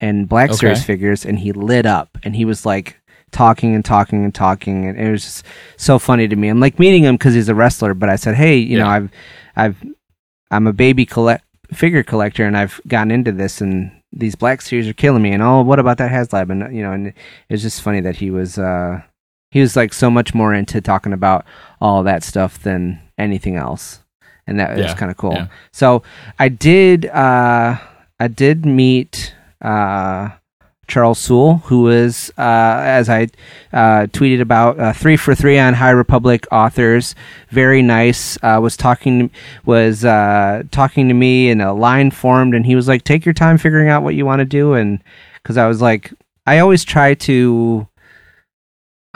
[0.00, 0.58] and Black Okay.
[0.58, 3.00] Series figures, and he lit up, and he was like
[3.32, 5.44] talking and talking and talking, and it was just
[5.76, 6.48] so funny to me.
[6.48, 9.10] I'm like meeting him because he's a wrestler, but I said, hey, you know, I've
[9.56, 9.76] I've
[10.52, 14.88] I'm a baby collect figure collector, and I've gotten into this, and these Black Series
[14.88, 15.32] are killing me.
[15.32, 16.50] And oh, what about that HasLab?
[16.50, 17.12] And you know, and
[17.48, 18.58] it's just funny that he was.
[18.58, 19.02] uh
[19.50, 21.44] he was like so much more into talking about
[21.80, 24.00] all that stuff than anything else
[24.46, 25.48] and that was kind of cool yeah.
[25.72, 26.02] so
[26.38, 27.76] i did uh
[28.20, 30.28] i did meet uh
[30.88, 33.22] Charles Soule who was uh as i
[33.72, 37.14] uh tweeted about uh, three for three on high republic authors
[37.50, 39.30] very nice uh was talking
[39.64, 43.34] was uh talking to me and a line formed and he was like take your
[43.34, 45.02] time figuring out what you want to do and
[45.42, 46.12] because i was like
[46.46, 47.88] i always try to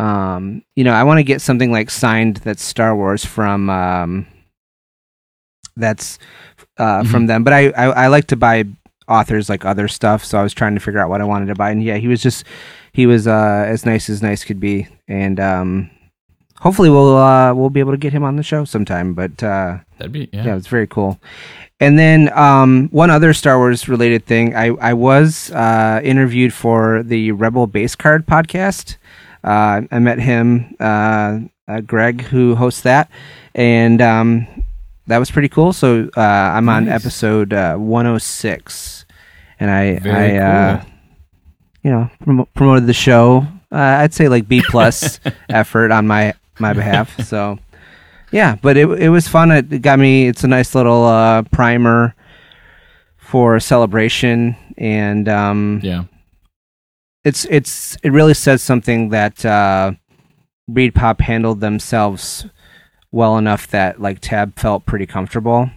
[0.01, 4.27] um, you know, I want to get something like signed that's Star Wars from um,
[5.77, 6.19] that's
[6.79, 7.45] uh, from them.
[7.45, 8.65] But I, I I like to buy
[9.11, 11.55] authors like other stuff, so I was trying to figure out what I wanted to
[11.55, 11.71] buy.
[11.71, 12.45] And yeah, he was just
[12.93, 15.91] he was uh, as nice as nice could be, and um,
[16.61, 19.15] hopefully we'll uh, we'll be able to get him on the show sometime.
[19.15, 20.57] But uh, That'd be yeah, yeah.
[20.57, 21.21] it's very cool.
[21.81, 27.03] And then um, one other Star Wars related thing, I I was uh, interviewed for
[27.03, 28.97] the Rebel Base Card podcast.
[29.43, 33.11] Uh, I met him, uh, uh, Greg, who hosts that,
[33.55, 34.47] and um,
[35.11, 35.73] that was pretty cool.
[35.73, 39.05] So uh, I'm on episode uh, 106,
[39.59, 40.43] and I Very I
[40.73, 40.85] uh,
[41.83, 43.47] you know prom- promoted the show.
[43.73, 47.21] Uh, I'd say like B plus effort on my my behalf.
[47.25, 47.59] So
[48.33, 49.51] yeah, but it it was fun.
[49.53, 50.27] It, got me.
[50.29, 52.15] It's a nice little uh, primer
[53.19, 56.05] for celebration, and um, Yeah.
[57.25, 59.93] it's it's it really says something that uh,
[60.69, 62.47] Reed Pop handled themselves
[63.13, 65.71] well enough that like Tab felt pretty comfortable.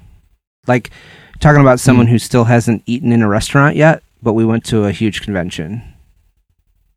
[0.68, 0.92] Like
[1.40, 4.86] talking about someone who still hasn't eaten in a restaurant yet, but we went to
[4.86, 5.82] a huge convention.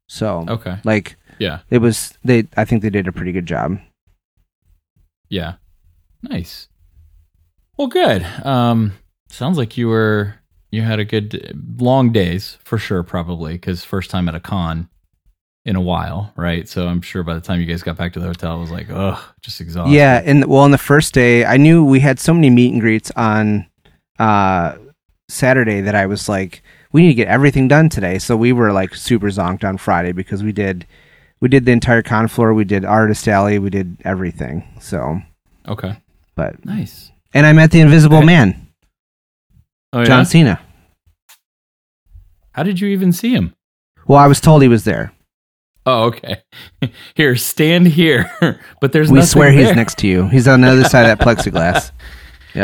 [0.09, 0.79] So Okay.
[0.85, 1.61] like Yeah.
[1.71, 3.79] it was they I think they did a pretty good job.
[5.29, 5.55] Yeah.
[6.23, 6.69] Nice.
[7.77, 8.25] Well, good.
[8.45, 8.93] Um,
[9.29, 10.37] sounds like you were
[10.71, 14.89] you had a good long days for sure, probably because first time at a con
[15.67, 16.69] in a while, right?
[16.69, 18.71] So I'm sure by the time you guys got back to the hotel, it was
[18.71, 19.93] like, ugh, just exhausted.
[19.95, 22.81] Yeah, and well, on the first day, I knew we had so many meet and
[22.81, 23.67] greets on
[24.21, 24.77] uh,
[25.29, 28.19] Saturday that I was like, we need to get everything done today.
[28.19, 30.87] So we were like super zonked on Friday because we did
[31.41, 34.67] we did the entire con floor, we did artist alley, we did everything.
[34.81, 35.21] So,
[35.69, 35.97] Okay.
[36.37, 37.11] but Nice.
[37.35, 38.23] and I met the Invisible.
[38.23, 38.69] Man,
[39.93, 40.05] Oh yeah.
[40.07, 40.61] John Cena.
[42.53, 43.53] How did you even see him?
[44.07, 45.13] Well, I was told he was there.
[45.87, 46.43] Oh, okay.
[47.15, 48.29] Here, stand here.
[48.81, 50.27] but there's we swear he's next to you.
[50.29, 51.93] He's on the other side of that plexiglass.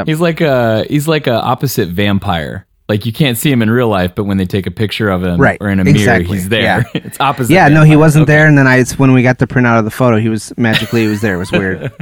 [0.07, 2.67] He's like a he's like a opposite vampire.
[2.89, 5.23] Like you can't see him in real life, but when they take a picture of
[5.23, 6.63] him Right, or in a exactly, mirror, he's there.
[6.63, 6.83] yeah.
[6.95, 7.53] it's opposite.
[7.53, 8.33] Yeah, no, he wasn't Okay.
[8.33, 11.03] there, and then I when we got the printout of the photo, he was magically
[11.03, 11.35] he was there.
[11.35, 11.93] It was weird,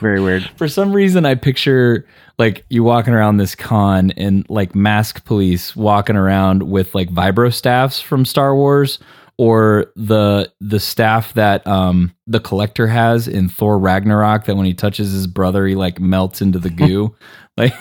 [0.00, 0.44] very weird.
[0.56, 2.06] For some reason, I picture
[2.38, 7.52] like you walking around this con and like mask police walking around with like vibro
[7.52, 8.98] staffs from Star Wars
[9.38, 14.74] or the the staff that um the collector has in Thor Ragnarok that when he
[14.74, 17.16] touches his brother he like melts into the goo.
[17.56, 17.72] like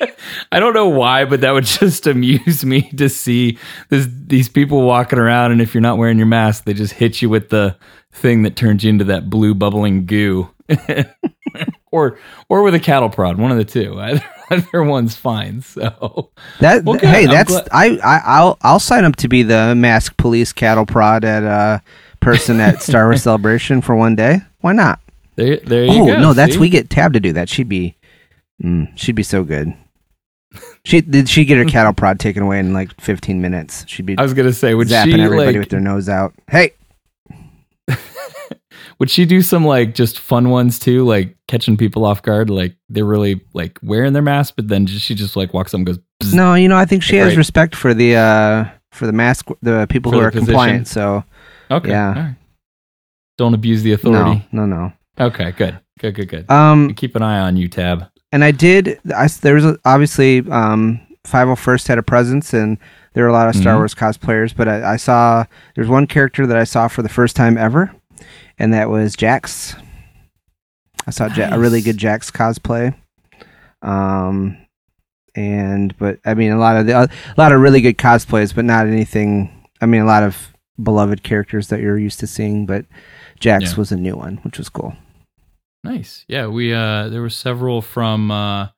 [0.52, 3.58] I don't know why, but that would just amuse me to see
[3.90, 7.20] this these people walking around and if you're not wearing your mask, they just hit
[7.20, 7.76] you with the
[8.12, 10.50] thing that turns you into that blue bubbling goo.
[11.90, 13.98] or or with a cattle prod, one of the two.
[14.00, 15.60] Either, either one's fine.
[15.62, 19.42] So That Well, hey, I'm that's glad- I, I I'll I'll sign up to be
[19.42, 21.80] the mask police cattle prod at uh
[22.20, 24.40] person at Star Wars Celebration for one day.
[24.60, 25.00] Why not?
[25.36, 26.18] There, there you Oh go.
[26.20, 26.58] no, that's see?
[26.58, 27.48] we get Tab to do that.
[27.48, 27.96] She'd be,
[28.64, 29.72] mm, she'd be so good.
[30.84, 33.84] She did she get her cattle prod taken away in like 15 minutes.
[33.86, 36.32] She'd be I was gonna say, would zapping she everybody like, with their nose out.
[36.50, 36.72] Hey,
[38.98, 42.74] would she do some like just fun ones too, like catching people off guard, like
[42.88, 45.98] they're really like wearing their mask, but then she just like walks up and goes,
[46.22, 47.38] "Bzz." no, you know I think she has Right.
[47.38, 50.46] respect for the uh for the mask the people For who the are position.
[50.46, 50.88] compliant.
[50.88, 51.24] So
[51.70, 52.08] okay, Yeah.
[52.08, 52.34] all right.
[53.36, 54.46] don't abuse the authority.
[54.52, 54.92] no, no, no.
[55.26, 56.50] Okay, good, good, good, good.
[56.50, 58.06] Um, Keep an eye on you, Tab.
[58.32, 58.98] and I did.
[59.14, 62.78] I there was a, obviously um 501st had a presence, and
[63.14, 63.78] there were a lot of Star Mhm.
[63.78, 64.54] Wars cosplayers.
[64.56, 67.92] But I, I saw there's one character that I saw for the first time ever,
[68.58, 69.74] and that was Jax.
[71.06, 72.94] I saw ja- a really good Jax cosplay.
[73.82, 74.56] Um,
[75.34, 78.64] and but I mean a lot of the, a lot of really good cosplays, but
[78.64, 79.50] not anything.
[79.80, 82.84] I mean a lot of beloved characters that you're used to seeing, but
[83.40, 83.76] Jax Yeah.
[83.76, 84.96] was a new one, which was cool.
[85.84, 86.24] Nice.
[86.28, 88.68] Yeah, we uh there were several from uh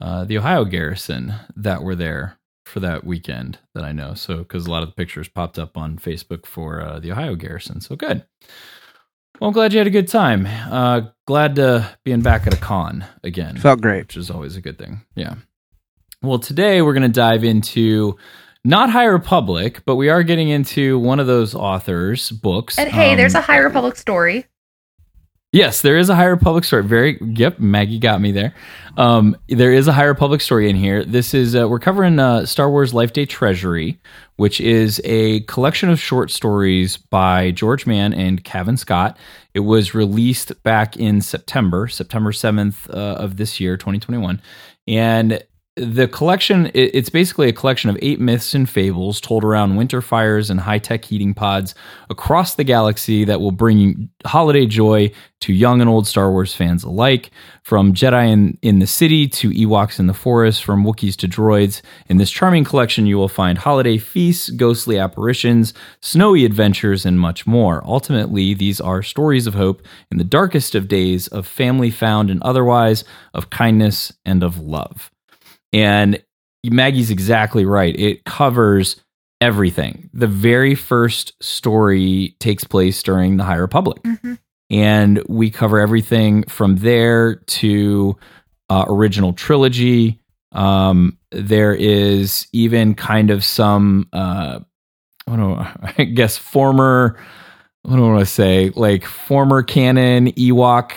[0.00, 4.12] uh the Ohio garrison that were there for that weekend that I know.
[4.14, 7.34] So cuz a lot of the pictures popped up on Facebook for uh the Ohio
[7.34, 7.80] garrison.
[7.80, 8.24] So good.
[9.40, 10.46] Well, I'm glad you had a good time.
[10.46, 13.56] Uh glad to being back at a con again.
[13.56, 14.04] Felt great.
[14.04, 15.02] Which is always a good thing.
[15.14, 15.34] Yeah.
[16.22, 18.16] Well, today we're going to dive into
[18.64, 22.76] not High Republic, but we are getting into one of those authors' books.
[22.76, 24.46] And hey, there's Um, a High Republic story.
[25.50, 26.82] Yes, there is a High Republic story.
[26.82, 28.54] Very, yep, Maggie got me there.
[28.98, 31.06] Um, there is a High Republic story in here.
[31.06, 33.98] This is uh, we're covering uh, Star Wars Life Day Treasury,
[34.36, 39.16] which is a collection of short stories by George Mann and Kevin Scott.
[39.54, 44.42] It was released back in September, September seventh uh, of this year, 2021,
[44.86, 45.42] and
[45.78, 50.50] the collection it's basically a collection of eight myths and fables told around winter fires
[50.50, 51.74] and high-tech heating pods
[52.10, 55.10] across the galaxy that will bring holiday joy
[55.40, 57.30] to young and old Star Wars fans alike.
[57.62, 61.80] From Jedi in, in the city to Ewoks in the forest, from Wookiees to droids.
[62.08, 67.46] In this charming collection, you will find holiday feasts, ghostly apparitions, snowy adventures, and much
[67.46, 67.82] more.
[67.84, 72.42] Ultimately, these are stories of hope in the darkest of days, of family found and
[72.42, 75.10] otherwise, of kindness and of love.
[75.72, 76.22] And
[76.64, 77.98] Maggie's exactly right.
[77.98, 78.96] It covers
[79.40, 80.10] everything.
[80.12, 84.02] The very first story takes place during the High Republic.
[84.02, 84.38] Mhm.
[84.70, 88.16] And we cover everything from there to
[88.68, 90.20] uh, original trilogy.
[90.52, 94.60] Um, there is even kind of some, uh,
[95.26, 97.18] I, I guess, former,
[97.82, 100.92] what do I want to say, like former canon Ewok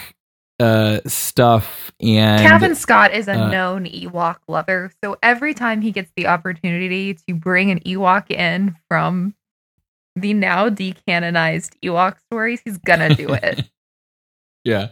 [0.61, 1.91] uh, stuff.
[2.01, 6.27] And Kevin Scott is a uh, known Ewok lover, so every time he gets the
[6.27, 9.33] opportunity to bring an Ewok in from
[10.15, 13.69] the now decanonized Ewok stories, he's gonna do it.
[14.63, 14.89] yeah.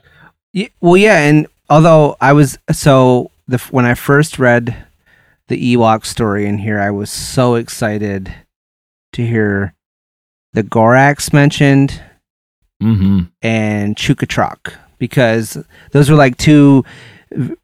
[0.52, 4.76] Yeah, well, yeah, and although I was so the when I first read
[5.48, 8.34] the Ewok story in here, I was so excited
[9.14, 9.74] to hear
[10.54, 12.02] the Gorax mentioned
[12.82, 13.24] Mm-hmm.
[13.42, 15.58] and Chukha-Trok because
[15.92, 16.86] those were like two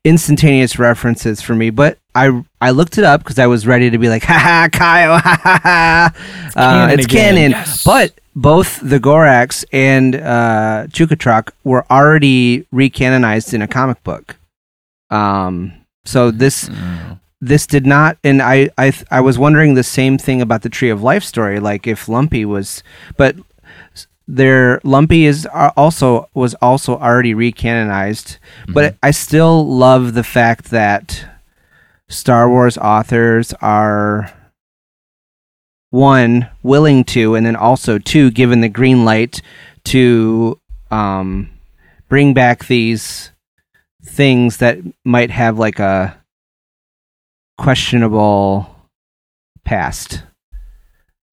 [0.03, 1.69] instantaneous references for me.
[1.69, 4.69] But I I looked it up because I was ready to be like, ha ha,
[4.71, 6.13] Kyle, ha ha ha.
[6.55, 7.51] Uh, canon it's canon.
[7.51, 7.83] yes.
[7.83, 14.35] But both the Gorax and uh, Chukha-Trok were already recanonized in a comic book.
[15.09, 17.17] Um, so this Oh.
[17.41, 20.89] this did not and I, I i was wondering the same thing about the tree
[20.89, 22.81] of life story like if lumpy was
[23.17, 23.35] but
[24.27, 28.37] there lumpy is also was also already recanonized
[28.73, 31.27] but i still love the fact that
[32.09, 34.33] star wars authors are
[35.91, 39.41] one willing to and then also two given the green light
[39.83, 40.59] to
[40.89, 41.49] um
[42.09, 43.31] bring back these
[44.03, 46.17] things that might have like a
[47.57, 48.69] questionable
[49.63, 50.23] past.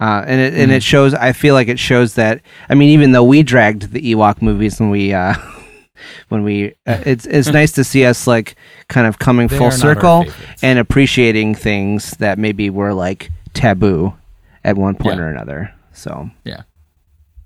[0.03, 0.75] Uh, and it and Mhm.
[0.77, 1.15] it shows.
[1.15, 2.41] I feel like it shows that.
[2.69, 5.35] I mean, even though we dragged the Ewok movies when we uh,
[6.29, 8.57] when we, uh, it's it's nice to see us like
[8.89, 10.25] kind of coming They full are not our circle
[10.63, 14.13] and appreciating things that maybe were like taboo
[14.65, 15.23] at one point Yeah.
[15.23, 15.73] or another.
[15.93, 16.63] So yeah,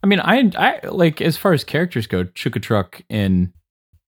[0.02, 3.52] I mean, I I like as far as characters go, Chukha-Trok in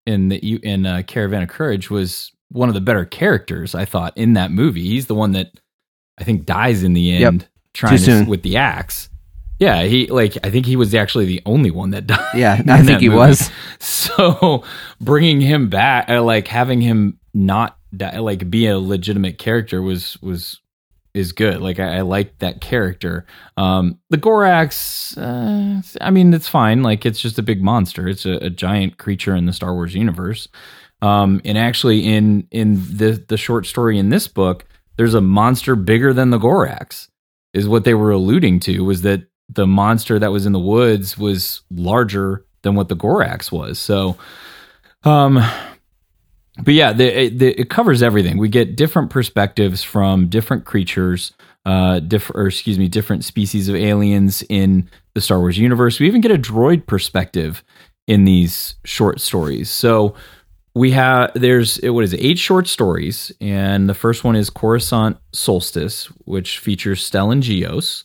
[0.06, 4.16] in the in uh, Caravan of Courage was one of the better characters I thought
[4.16, 4.84] in that movie.
[4.88, 5.48] He's the one that
[6.18, 7.34] I think dies in the Yep.
[7.74, 9.08] Trying to, with the axe.
[9.58, 12.34] Yeah, he like I think he was actually the only one that died.
[12.34, 13.18] yeah, I think he movie.
[13.18, 13.50] was.
[13.80, 14.64] So
[15.00, 20.20] bringing him back, uh, like having him not die, like be a legitimate character was
[20.20, 20.60] was
[21.14, 21.60] is good.
[21.60, 23.26] Like I, I like that character.
[23.56, 26.82] Um, the Gorax, uh, I mean, it's fine.
[26.82, 28.08] Like it's just a big monster.
[28.08, 30.48] It's a, a giant creature in the Star Wars universe.
[31.02, 34.64] Um, and actually, in in the the short story in this book,
[34.96, 37.08] there's a monster bigger than the Gorax.
[37.54, 41.16] Is what they were alluding to was that the monster that was in the woods
[41.16, 43.78] was larger than what the Gorax was.
[43.78, 44.16] So,
[45.04, 45.42] um,
[46.62, 48.36] but yeah, the, the, it covers everything.
[48.36, 51.32] We get different perspectives from different creatures,
[51.64, 52.00] uh,
[52.34, 55.98] or excuse me, different species of aliens in the Star Wars universe.
[55.98, 57.64] We even get a droid perspective
[58.06, 59.70] in these short stories.
[59.70, 60.14] So
[60.78, 65.16] we have there's what is it, eight short stories, and the first one is Coruscant
[65.32, 68.04] Solstice, which features Stellan Gios.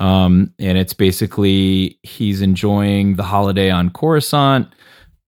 [0.00, 4.74] Um, and it's basically he's enjoying the holiday on Coruscant.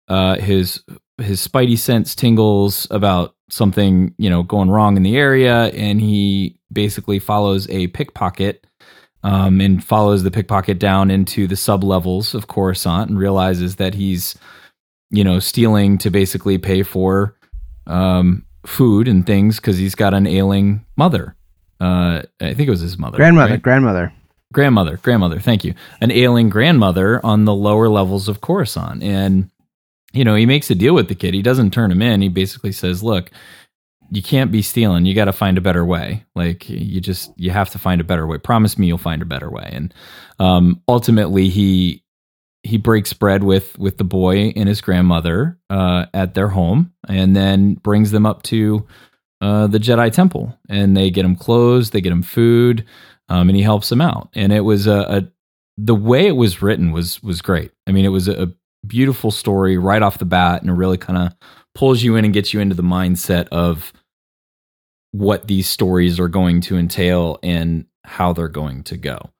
[0.08, 0.82] Uh, his
[1.18, 6.58] his spidey sense tingles about something you know going wrong in the area and he
[6.72, 8.66] basically follows a pickpocket
[9.22, 13.94] um, and follows the pickpocket down into the sub levels of coruscant and realizes that
[13.94, 14.36] he's
[15.10, 17.36] you know stealing to basically pay for
[17.86, 21.36] um, food and things because he's got an ailing mother
[21.80, 23.62] uh, i think it was his mother grandmother, right?
[23.62, 24.12] grandmother.
[24.52, 29.50] grandmother grandmother thank you an ailing grandmother on the lower levels of coruscant and
[30.16, 31.34] you know, he makes a deal with the kid.
[31.34, 32.22] He doesn't turn him in.
[32.22, 33.30] He basically says, "Look,
[34.10, 35.04] you can't be stealing.
[35.04, 36.24] You got to find a better way.
[36.34, 38.38] Like you just you have to find a better way.
[38.38, 39.92] Promise me you'll find a better way." And
[40.38, 42.02] um, ultimately, he
[42.66, 47.34] he breaks bread with with the boy and his grandmother uh, at their home, and
[47.34, 48.86] then brings them up to
[49.40, 52.84] uh, the Jedi Temple, and they get him clothes, they get him food,
[53.28, 54.30] um, and he helps them out.
[54.34, 55.28] And it was a, a
[55.78, 57.72] the way it was written was was great.
[57.86, 58.52] I mean, it was a,
[58.86, 61.34] beautiful story right off the bat and it really kind of
[61.74, 63.92] pulls you in and gets you into the mindset of
[65.12, 69.30] what these stories are going to entail and how they're going to go.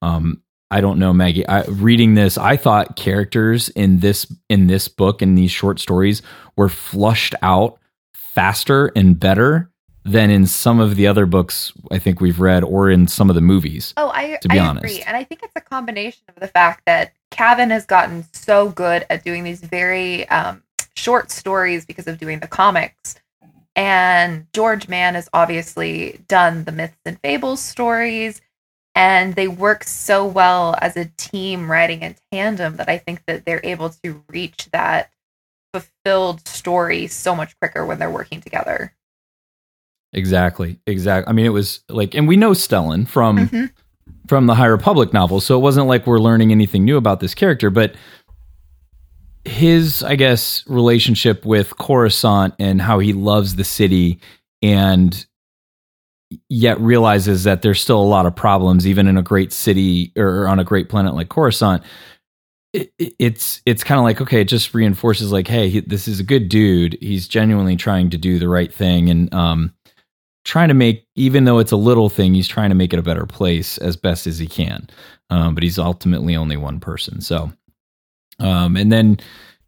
[0.00, 0.42] Um,
[0.72, 1.46] I don't know, Maggie.
[1.46, 6.22] I, reading this, I thought characters in this in this book in these short stories
[6.56, 7.78] were flushed out
[8.14, 9.70] faster and better
[10.04, 13.34] than in some of the other books I think we've read or in some of
[13.34, 13.92] the movies.
[13.98, 14.84] Oh, I, to be I honest.
[14.86, 15.02] agree.
[15.02, 19.04] And I think it's a combination of the fact that Cavan has gotten so good
[19.10, 20.62] at doing these very um,
[20.96, 23.16] short stories because of doing the comics.
[23.76, 28.40] And George Mann has obviously done the Myths and Fables stories.
[28.94, 33.44] And they work so well as a team writing in tandem that I think that
[33.46, 35.10] they're able to reach that
[35.72, 38.92] fulfilled story so much quicker when they're working together.
[40.12, 40.78] Exactly.
[40.86, 41.30] Exactly.
[41.30, 43.70] I mean, it was like, and we know Stellan from Mhm.
[44.28, 47.34] from the High Republic novels, so it wasn't like we're learning anything new about this
[47.34, 47.94] character, but
[49.44, 54.20] his, I guess, relationship with Coruscant and how he loves the city
[54.62, 55.24] and
[56.48, 60.46] yet realizes that there's still a lot of problems even in a great city or
[60.48, 61.82] on a great planet like Coruscant.
[62.72, 66.08] It, it- it's it's kind of like okay, it just reinforces like, hey, he, this
[66.08, 66.96] is a good dude.
[67.00, 69.72] He's genuinely trying to do the right thing and um,
[70.44, 73.02] trying to make, even though it's a little thing, he's trying to make it a
[73.02, 74.88] better place as best as he can.
[75.30, 77.20] Um, but he's ultimately only one person.
[77.20, 77.52] So,
[78.38, 79.18] um, and then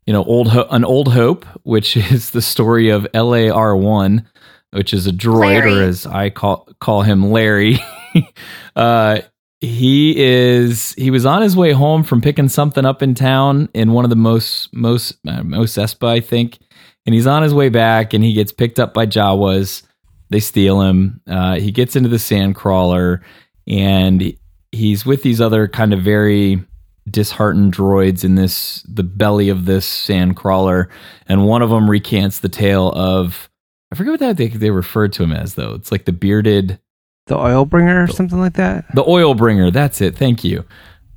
[0.06, 4.26] you know, old Ho- an old hope, which is the story of LAR one,
[4.74, 7.78] which is a droid, or as I call call him, Larry.
[8.76, 9.20] uh,
[9.60, 13.92] he is he was on his way home from picking something up in town in
[13.92, 16.58] one of the most most uh, Mos Espa, I think,
[17.06, 19.82] and he's on his way back, and he gets picked up by Jawas.
[20.30, 21.20] They steal him.
[21.26, 23.22] Uh, he gets into the sand crawler,
[23.68, 24.36] and
[24.72, 26.62] he's with these other kind of very
[27.08, 30.90] disheartened droids in this the belly of this sand crawler,
[31.26, 33.48] and one of them recants the tale of
[33.94, 35.74] I forget what that they they referred to him as though.
[35.74, 36.80] It's like the bearded
[37.28, 38.84] The oil bringer or something like that.
[38.92, 39.70] the oil bringer.
[39.70, 40.16] That's it.
[40.16, 40.64] Thank you.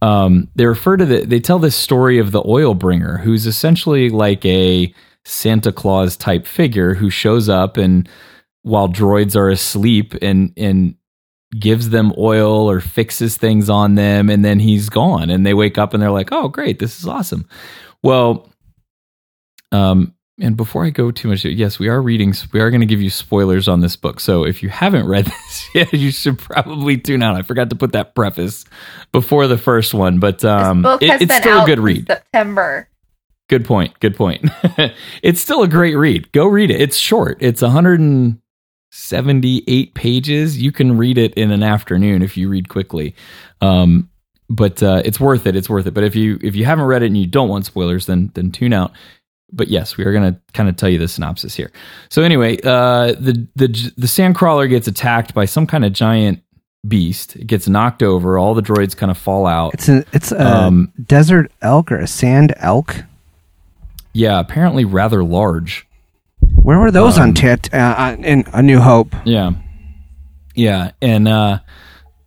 [0.04, 1.26] Um, they refer to the.
[1.26, 4.94] They tell this story of the oil bringer, who's essentially like a
[5.26, 8.08] Santa Claus type figure who shows up and
[8.62, 10.94] while droids are asleep and and
[11.60, 15.80] gives them oil or fixes things on them, and then he's gone, and they wake
[15.80, 17.48] up and they're like, "Oh, great, this is awesome."
[18.04, 18.48] Well,
[19.72, 22.32] um, and before I go too much, yes, we are reading.
[22.54, 24.20] We are going to give you spoilers on this book.
[24.20, 27.36] So if you haven't read this yet, you should probably tune out.
[27.36, 28.64] I forgot to put that preface
[29.12, 32.06] before the first one, but um, it- has still a good read.
[32.08, 32.88] September.
[33.50, 33.98] Good point.
[34.02, 34.46] Good point.
[35.24, 36.30] it's still a great read.
[36.34, 36.82] Go read it.
[36.82, 37.38] It's short.
[37.40, 40.62] It's 178 pages.
[40.62, 43.16] You can read it in an afternoon if you read quickly.
[43.62, 44.10] Um,
[44.50, 45.56] but uh, it's worth it.
[45.56, 45.94] It's worth it.
[45.94, 48.52] But if you if you haven't read it and you don't want spoilers, then then
[48.52, 48.92] tune out.
[49.52, 51.72] But yes, we are going to kind of tell you the synopsis here.
[52.10, 53.68] So anyway, uh, the the
[53.98, 56.42] the sandcrawler gets attacked by some kind of giant
[56.88, 57.36] beast.
[57.36, 58.38] It gets knocked over.
[58.38, 59.74] All the droids kind of fall out.
[59.74, 63.04] It's a it's a Um, desert elk or a sand elk.
[64.14, 65.86] yeah, apparently rather large.
[66.56, 69.16] Where were those Um, on Tit uh, in A New Hope?
[69.26, 69.52] Yeah.
[70.56, 71.60] Yeah, and uh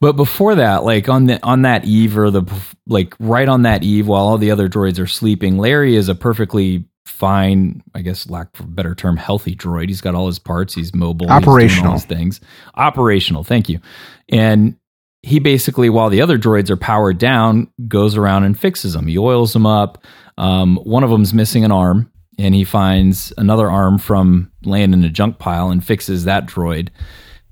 [0.00, 2.42] but before that, like on the on that eve or the
[2.86, 6.14] like right on that eve while all the other droids are sleeping, Larry is a
[6.14, 9.88] perfectly fine, I guess lack for a better term, healthy droid.
[9.88, 11.92] He's got all his parts, he's mobile, he's Operational.
[11.94, 12.40] his things.
[12.74, 13.80] Operational, thank you.
[14.28, 14.76] And
[15.22, 19.06] he basically, while the other droids are powered down, goes around and fixes them.
[19.06, 20.02] He oils them up.
[20.38, 25.04] Um, one of them's missing an arm, and he finds another arm from laying in
[25.04, 26.88] a junk pile and fixes that droid.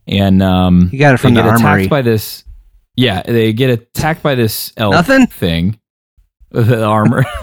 [0.06, 1.82] And um, He got it from they the get armory.
[1.82, 2.44] attacked by this.
[2.96, 5.26] Yeah, they get attacked by this elk Nothing?
[5.26, 5.78] thing.
[6.50, 7.26] The armor.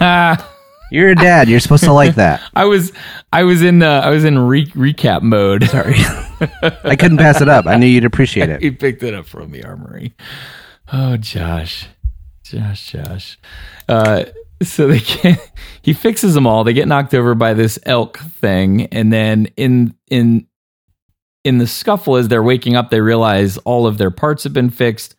[0.90, 1.48] You're a dad.
[1.48, 2.42] You're supposed to like that.
[2.54, 2.92] I was,
[3.32, 5.64] I was in, uh, I was in re- recap mode.
[5.64, 5.96] Sorry,
[6.84, 7.66] I couldn't pass it up.
[7.66, 8.60] I knew you'd appreciate it.
[8.62, 10.14] he picked it up from the armory.
[10.92, 11.88] Oh, Josh,
[12.44, 13.38] Josh, Josh.
[13.88, 14.24] Uh,
[14.62, 16.64] so they get he fixes them all.
[16.64, 20.46] They get knocked over by this elk thing, and then in in
[21.44, 24.70] in the scuffle as they're waking up, they realize all of their parts have been
[24.70, 25.14] fixed.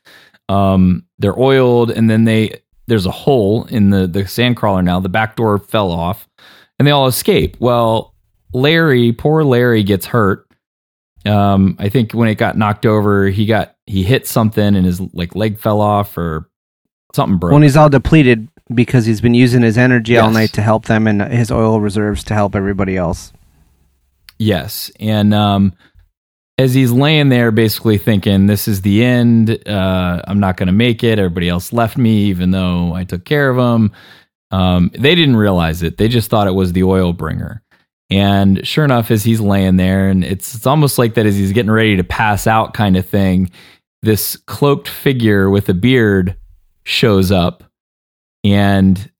[0.49, 5.00] Um, they're oiled, and then they there's a hole in the the sandcrawler now.
[5.00, 6.28] The back door fell off,
[6.80, 7.58] and they all escape.
[7.60, 8.14] Well,
[8.54, 10.48] Larry, poor Larry, gets hurt.
[11.26, 15.02] Um, I think when it got knocked over, he got he hit something and his
[15.14, 16.50] like leg fell off or
[17.14, 17.54] something broke.
[17.54, 21.08] When he's all depleted because he's been using his energy all night to help them
[21.08, 23.34] and his oil reserves to help everybody else.
[24.40, 25.74] Yes, and um,
[26.58, 29.68] as he's laying there, basically thinking, "This is the end.
[29.68, 31.20] Uh, I'm not going to make it.
[31.20, 33.91] Everybody else left me, even though I took care of them."
[34.51, 35.97] Um, they didn't realize it.
[35.97, 37.62] They just thought it was the oil bringer.
[38.10, 41.51] And sure enough, as he's laying there, and it's it's almost like that as he's
[41.51, 43.51] getting ready to pass out, kind of thing.
[44.01, 46.38] This cloaked figure with a beard
[46.86, 47.66] shows up,
[48.45, 49.12] and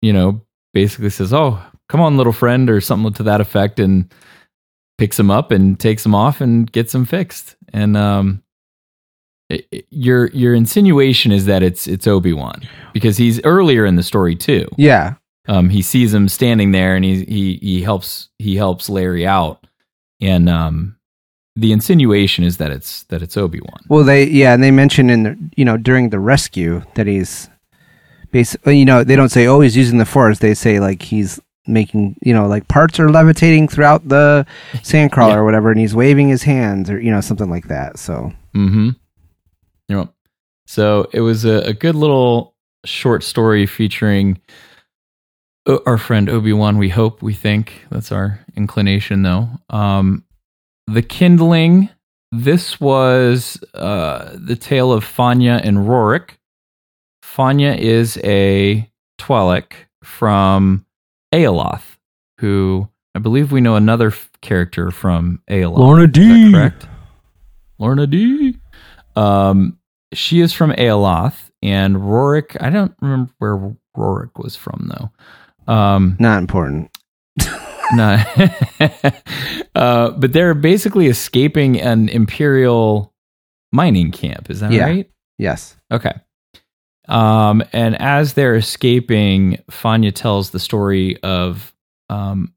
[0.00, 0.42] you know,
[0.72, 4.12] basically says, "Oh, come on, little friend," or something to that effect, and
[4.98, 7.56] picks him up and takes him off and gets him fixed.
[7.72, 8.42] And um,
[9.50, 13.96] it- it- your your insinuation is that it's it's Obi Wan because he's earlier in
[13.96, 14.66] the story too.
[14.76, 15.14] Yeah,
[15.48, 19.64] Um, he sees him standing there, and he he he helps he helps Larry out,
[20.20, 20.96] and um,
[21.54, 23.80] the insinuation is that it's that it's Obi Wan.
[23.88, 27.48] Well, they yeah, and they mention in the you know during the rescue that he's
[28.32, 30.38] basically you know they don't say oh he's using the force.
[30.40, 31.38] They say like he's
[31.68, 34.46] making you know like parts are levitating throughout the
[34.76, 35.36] sandcrawler Yeah.
[35.36, 37.98] or whatever, and he's waving his hands or you know something like that.
[37.98, 38.90] So Mm-hmm.
[39.88, 40.12] Yep.
[40.66, 42.54] So it was a, a good little
[42.84, 44.40] short story featuring
[45.66, 46.78] uh, our friend Obi Wan.
[46.78, 49.48] We hope, we think that's our inclination, though.
[49.70, 50.24] Um,
[50.86, 51.90] the Kindling.
[52.32, 56.30] This was uh, the tale of Fanya and Rorik.
[57.22, 60.85] Fanya is a Twi'lek from
[61.36, 61.82] Ryloth,
[62.38, 65.78] who I believe we know another f- character from Ryloth.
[65.78, 66.52] Lorna Is that D.
[66.52, 66.86] correct?
[67.78, 68.56] Lorna Dee.
[69.16, 69.78] Um,
[70.14, 72.56] she is from Ryloth, and Rorik.
[72.60, 75.72] I don't remember where Rorik was from though.
[75.72, 76.90] Um, not important.
[77.94, 78.22] no,
[79.74, 83.12] uh, but they're basically escaping an imperial
[83.72, 84.50] mining camp.
[84.50, 84.84] Is that Yeah.
[84.84, 85.10] right?
[85.38, 85.76] Yes.
[85.92, 86.12] Okay.
[87.08, 91.74] Um, and as they're escaping, Fanya tells the story of
[92.08, 92.52] um,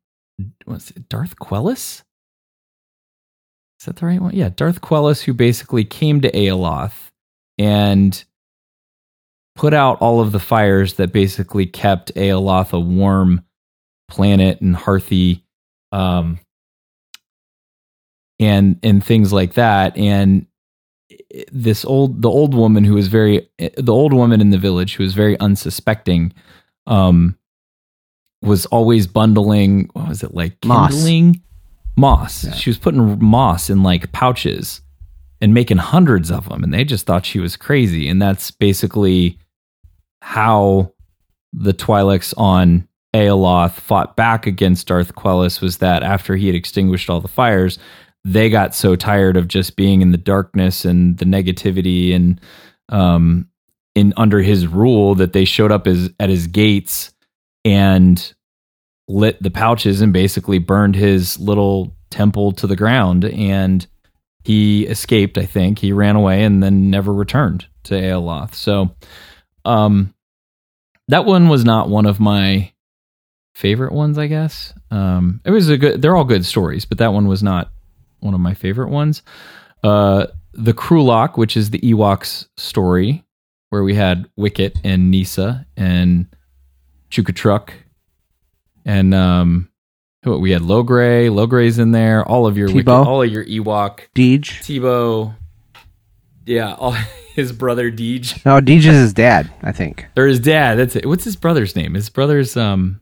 [0.66, 2.04] what's it, Darth Quellis?
[3.80, 4.36] Is that the right one?
[4.36, 7.12] Yeah, Darth Quellis, who basically came to Ryloth
[7.58, 8.24] and
[9.56, 13.46] put out all of the fires that basically kept Ryloth a warm
[14.10, 15.46] planet and hearthy,
[15.92, 16.40] um,
[18.40, 19.98] and and things like that.
[19.98, 20.46] And
[21.52, 25.04] this old the old woman who was very the old woman in the village who
[25.04, 26.34] was very unsuspecting
[26.88, 27.38] um
[28.42, 30.92] was always bundling what was it like Moss.
[31.98, 32.54] moss Yeah.
[32.54, 34.82] she was putting moss in like pouches
[35.42, 39.38] and making hundreds of them and they just thought she was crazy and that's basically
[40.22, 40.92] how
[41.54, 47.10] the Twi'leks on Ryloth fought back against Darth Quellis was that after he had extinguished
[47.10, 47.80] all the fires,
[48.26, 52.42] they got so tired of just being in the darkness and the negativity and
[52.90, 53.48] um
[53.96, 57.12] in under his rule that they showed up as at his gates
[57.66, 58.34] and
[59.08, 63.88] lit the pouches and basically burned his little temple to the ground and
[64.44, 68.96] he escaped i think he ran away and then never returned to Ryloth so
[69.66, 70.14] um
[71.08, 72.72] that one was not one of my
[73.60, 74.74] favorite ones, I guess.
[74.90, 76.02] Um, it was a good.
[76.02, 77.72] They're all good stories, but that one was not
[78.20, 79.22] one of my favorite ones.
[79.84, 83.24] Uh, the Krulok, which is the Ewoks story,
[83.70, 86.28] where we had Wicket and Nisa and
[87.12, 87.74] Chukha-Trok,
[88.86, 89.70] and um,
[90.26, 91.30] we had Logray.
[91.30, 92.26] Logray's in there.
[92.28, 94.42] All of your Wicket, all of your Ewok, Deej.
[94.64, 95.36] Teebo.
[96.46, 96.92] Yeah, all,
[97.36, 100.08] his brother Deej No, Deej is his dad, I think.
[100.18, 100.76] or his dad.
[100.80, 101.06] That's it.
[101.06, 101.94] What's his brother's name?
[101.94, 103.00] His brother's um.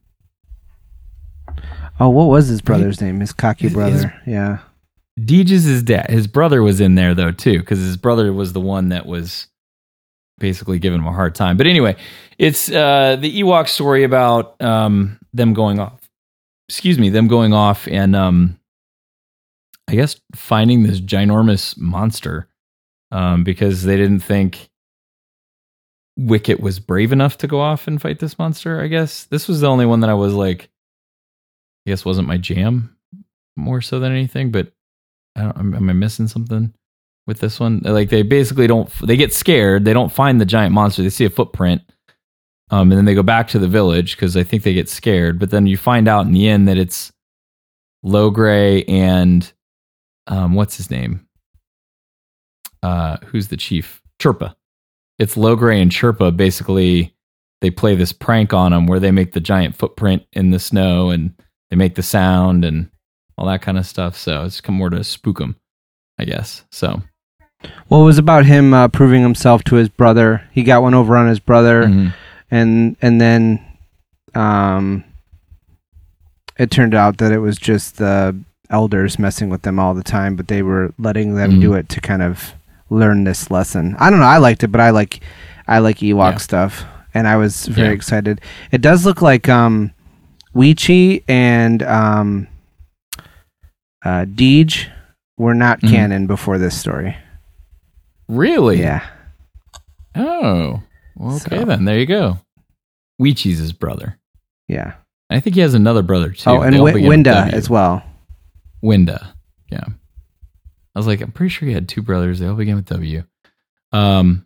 [2.00, 3.20] Oh, what was his brother's name?
[3.22, 4.10] His cocky His- brother.
[4.26, 4.60] his- yeah.
[5.20, 6.10] Deej is dead.
[6.10, 9.48] His brother was in there though too, because his brother was the one that was
[10.38, 11.58] basically giving him a hard time.
[11.58, 11.96] But anyway,
[12.38, 16.00] it's uh, the Ewok story about um, them going off.
[16.70, 18.60] Excuse me, them going off and um,
[19.88, 22.48] I guess finding this ginormous monster
[23.12, 24.70] um, because they didn't think
[26.18, 28.82] Wicket was brave enough to go off and fight this monster.
[28.82, 30.70] I guess this was the only one that I was like,
[31.86, 32.98] I guess wasn't my jam
[33.56, 34.74] more so than anything, but
[35.38, 36.74] I don't, am, I missing something
[37.28, 37.82] with this one?
[37.84, 38.90] Like they basically don't.
[39.06, 39.86] They get scared.
[39.86, 41.04] They don't find the giant monster.
[41.04, 41.82] They see a footprint,
[42.72, 45.40] um, and then they go back to the village because I think they get scared.
[45.40, 47.12] But then you find out in the end that it's
[48.04, 49.52] Logray and
[50.28, 51.28] um, what's his name?
[52.84, 54.02] Uh, who's the chief?
[54.20, 54.56] Chirpa.
[55.20, 56.36] It's Logray and Chirpa.
[56.36, 57.16] Basically,
[57.62, 61.10] they play this prank on him where they make the giant footprint in the snow
[61.10, 61.34] and
[61.70, 62.90] they make the sound and
[63.38, 64.18] all that kind of stuff.
[64.18, 65.56] So it's come more to spook him,
[66.18, 66.64] I guess.
[66.72, 67.02] So
[67.90, 70.44] Well, it was about him uh, proving himself to his brother.
[70.52, 72.14] He got one over on his brother, mhm.
[72.52, 73.60] and and then,
[74.36, 75.04] um,
[76.58, 78.36] it turned out that it was just the
[78.70, 81.62] elders messing with them all the time, but they were letting them Mhm.
[81.62, 82.54] do it to kind of
[82.90, 83.96] learn this lesson.
[84.00, 84.26] I don't know.
[84.26, 85.20] I liked it, but I like
[85.70, 86.38] I like Ewok Yeah.
[86.38, 87.94] stuff, and I was very Yeah.
[87.94, 88.40] excited.
[88.72, 89.92] It does look like um,
[90.56, 92.48] Weechee and um,
[94.04, 94.88] uh, Deej
[95.38, 95.90] were not Mhm.
[95.90, 97.16] canon before this story.
[98.30, 98.80] really?
[98.82, 99.08] Yeah.
[100.16, 100.82] Oh,
[101.16, 101.86] well, okay So- then.
[101.86, 102.40] There you go.
[103.22, 104.20] Weechee's his brother.
[104.68, 104.96] Yeah.
[105.30, 106.50] I think he has another brother too.
[106.50, 108.04] oh, and w- Winda as well.
[108.82, 109.34] Winda.
[109.72, 109.84] Yeah.
[109.86, 112.40] I was like, I'm pretty sure he had two brothers.
[112.40, 113.24] They all begin with W.
[113.92, 114.46] Um,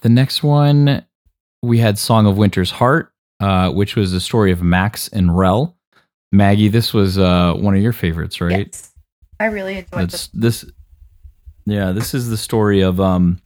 [0.00, 1.04] the next one,
[1.62, 5.76] we had Song of Winter's Heart, uh, which was the story of Max and Rel.
[6.32, 8.68] Maggie, this was uh, one of your favorites, right?
[8.72, 8.92] Yes.
[9.38, 10.64] I really enjoyed That's this.
[11.66, 13.40] Yeah, this is the story of um,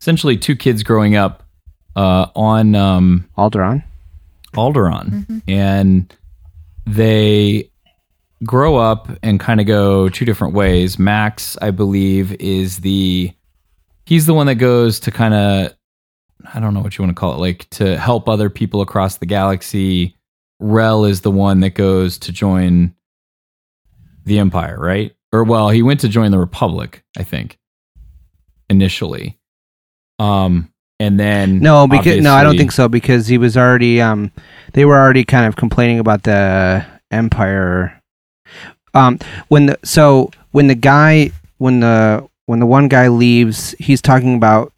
[0.00, 1.42] essentially two kids growing up
[1.94, 3.84] uh, on um, Alderaan.
[4.54, 5.42] Alderaan, Mhm.
[5.48, 6.14] and
[6.86, 7.70] they
[8.44, 10.98] grow up and kind of go two different ways.
[10.98, 13.32] Max, I believe, is the
[14.06, 15.72] he's the one that goes to kind of
[16.54, 19.16] I don't know what you want to call it, like to help other people across
[19.18, 20.16] the galaxy.
[20.58, 22.94] Rel is the one that goes to join
[24.24, 25.14] the Empire, right?
[25.32, 27.58] Or well, he went to join the Republic, I think,
[28.70, 29.38] initially.
[30.18, 34.32] Um, and then No, because no, I don't think so because he was already um
[34.72, 38.00] they were already kind of complaining about the empire
[38.94, 44.00] um when the so when the guy when the when the one guy leaves, he's
[44.00, 44.72] talking about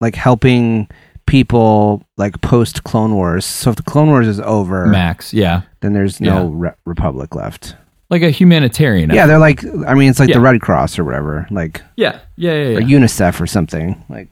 [0.00, 0.88] like helping
[1.30, 3.46] people like post Clone Wars.
[3.46, 7.76] So if the Clone Wars is over, Max, yeah, then there's no re- Republic left.
[8.10, 9.10] like a humanitarian.
[9.10, 9.28] Yeah, effort.
[9.28, 12.78] they're like I mean it's like the Red Cross or whatever, like yeah, yeah, yeah,
[12.78, 12.80] or.
[12.80, 14.04] UNICEF or something.
[14.08, 14.28] Like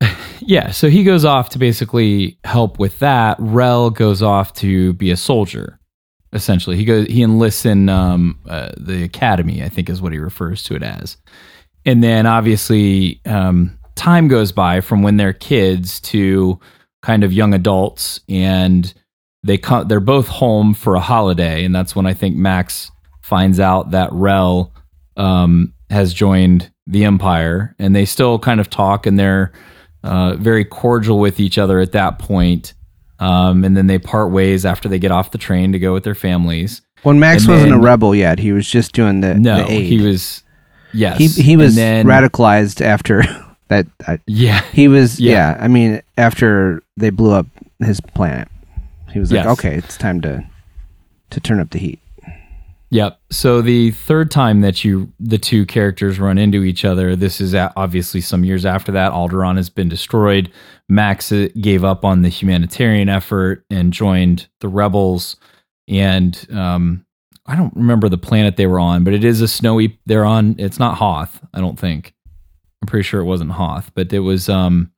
[0.40, 0.72] yeah.
[0.72, 3.36] So he goes off to basically help with that.
[3.38, 5.78] Rel goes off to be a soldier.
[6.32, 7.06] Essentially, he goes.
[7.06, 9.62] He enlists in um, uh, the academy.
[9.62, 11.16] I think is what he refers to it as.
[11.86, 16.58] And then obviously, um, time goes by from when they're kids to
[17.02, 18.92] kind of young adults, and
[19.44, 19.86] they come.
[19.88, 22.90] They're both home for a holiday, and that's when I think Max
[23.22, 24.72] finds out that Rel
[25.16, 29.52] um, has joined the Empire, and they still kind of talk, and they're
[30.02, 32.74] uh, very cordial with each other at that point.
[33.18, 36.04] Um, and then they part ways after they get off the train to go with
[36.04, 36.80] their families.
[37.02, 39.64] when Max And wasn't then- a rebel yet, he was just doing the No, the
[39.74, 40.42] he was.
[40.94, 43.22] Yes, he he was then, radicalized after
[43.70, 43.86] that.
[44.06, 45.56] I, Yeah, he was Yeah.
[45.56, 45.64] yeah.
[45.64, 47.46] I mean, after they blew up
[47.80, 48.48] his planet,
[49.10, 49.58] he was like, Yes.
[49.58, 50.44] okay, it's time to
[51.30, 51.98] to turn up the heat.
[52.92, 53.20] Yep.
[53.30, 57.54] So the third time that you the two characters run into each other, this is
[57.54, 59.12] obviously some years after that.
[59.12, 60.50] Alderaan has been destroyed.
[60.88, 65.36] Max uh, gave up on the humanitarian effort and joined the rebels.
[65.86, 67.06] And um,
[67.46, 70.00] I don't remember the planet they were on, but it is a snowy.
[70.06, 70.56] They're on.
[70.58, 71.40] It's not Hoth.
[71.54, 72.12] I don't think.
[72.82, 74.48] I'm pretty sure it wasn't Hoth, but it was.
[74.48, 74.90] Um,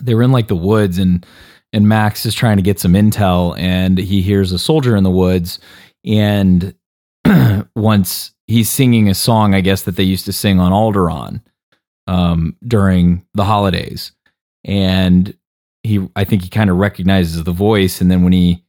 [0.00, 1.26] they were in like the woods and
[1.72, 5.10] and Max is trying to get some intel, and he hears a soldier in the
[5.10, 5.58] woods,
[6.04, 6.74] and
[7.76, 11.42] once he's singing a song, I guess that they used to sing on Alderaan
[12.06, 14.12] um, during the holidays,
[14.64, 15.36] and
[15.82, 18.64] he, I think he kind of recognizes the voice, and then when he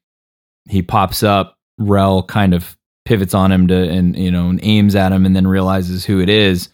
[0.70, 4.96] he pops up, Rel kind of pivots on him to and you know and aims
[4.96, 6.68] at him, and then realizes who it is,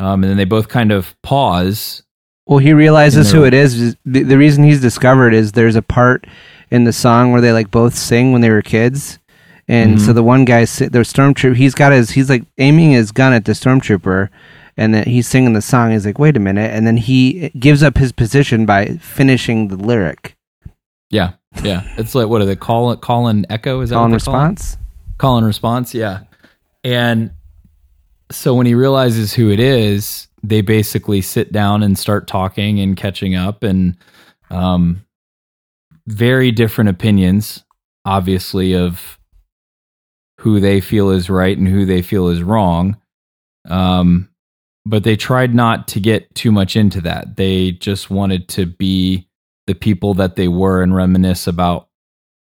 [0.00, 2.02] um, and then they both kind of pause.
[2.46, 3.94] Well, he realizes who it is.
[4.04, 6.26] The, the reason he's discovered is there's a part
[6.70, 9.18] in the song where they like both sing when they were kids.
[9.68, 10.14] And so Mhm.
[10.16, 13.52] the one guy, the stormtrooper, he's got his, he's like aiming his gun at the
[13.52, 14.28] stormtrooper,
[14.76, 15.92] and then he's singing the song.
[15.92, 19.76] He's like, "Wait a minute!" And then he gives up his position by finishing the
[19.76, 20.36] lyric.
[21.08, 21.32] Yeah,
[21.62, 21.82] yeah.
[21.98, 23.00] It's like what are they call it?
[23.00, 23.80] Call and echo?
[23.80, 24.48] Is that Call and what they call it?
[24.48, 24.76] response.
[25.18, 26.20] call and response yeah
[26.82, 27.30] and
[28.30, 32.96] so when he realizes who it is they basically sit down and start talking and
[32.96, 33.96] catching up and
[34.50, 35.04] um
[36.06, 37.64] very different opinions
[38.04, 39.18] obviously of
[40.38, 42.96] who they feel is right and who they feel is wrong
[43.68, 44.28] um
[44.86, 49.28] but they tried not to get too much into that they just wanted to be
[49.66, 51.88] the people that they were and reminisce about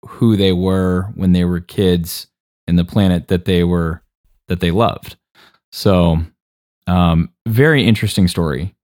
[0.05, 2.27] who they were when they were kids
[2.67, 4.01] and the planet that they were
[4.47, 5.15] that they loved.
[5.75, 6.19] So,
[6.85, 8.75] um, very interesting story.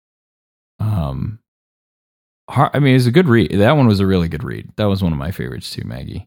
[0.79, 1.37] Um,
[2.49, 3.51] har- I mean, it's a good read.
[3.51, 4.71] That one was a really good read.
[4.77, 6.25] That was one of my favorites too, Maggie.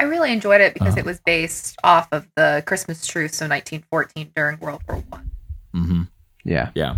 [0.00, 0.98] I really enjoyed it because Oh.
[0.98, 5.30] it was based off of the Christmas truce of 1914 during World War One.
[5.76, 6.02] Mm-hmm.
[6.44, 6.70] Yeah.
[6.74, 6.96] Yeah,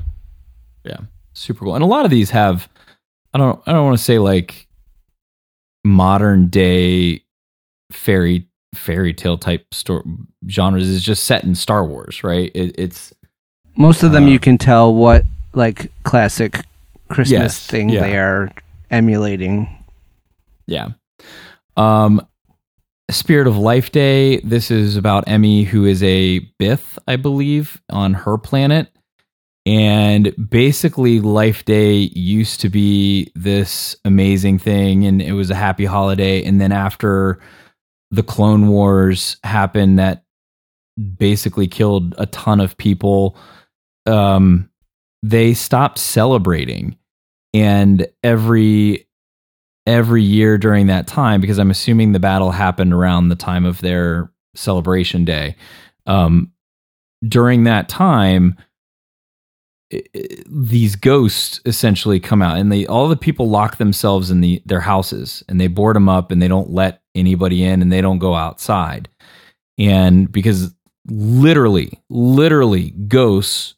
[0.84, 1.00] yeah,
[1.34, 1.74] super cool.
[1.74, 2.66] And a lot of these have,
[3.34, 4.68] I don't, I don't want to say like
[5.84, 7.24] modern day
[7.90, 10.02] fairy fairy tale type story
[10.48, 10.88] genres.
[10.88, 12.50] Is just set in Star Wars, right?
[12.54, 13.12] It, it's
[13.76, 16.64] Most of them Uh, you can tell what like classic
[17.08, 18.00] Christmas Yes, thing yeah.
[18.00, 18.50] they are
[18.90, 19.68] emulating.
[20.66, 20.88] Yeah.
[21.76, 22.26] Um
[23.10, 24.38] Spirit of Life Day.
[24.40, 28.88] This is about Emmy, who is a Bith, I believe, on her planet.
[29.66, 35.84] And basically, Life Day used to be this amazing thing, and it was a happy
[35.84, 36.42] holiday.
[36.42, 37.38] And then after
[38.12, 40.24] the Clone Wars happened, that
[41.16, 43.36] basically killed a ton of people,
[44.06, 44.70] um,
[45.22, 46.96] they stopped celebrating.
[47.54, 49.08] And every
[49.86, 53.80] every year during that time because I'm assuming the battle happened around the time of
[53.80, 55.56] their celebration day.
[56.06, 56.52] Um,
[57.26, 58.56] during that time,
[60.46, 64.80] these ghosts essentially come out, and they all the people lock themselves in the their
[64.80, 68.18] houses, and they board them up, and they don't let anybody in, and they don't
[68.18, 69.08] go outside,
[69.78, 70.74] and because
[71.08, 73.74] literally, literally, ghosts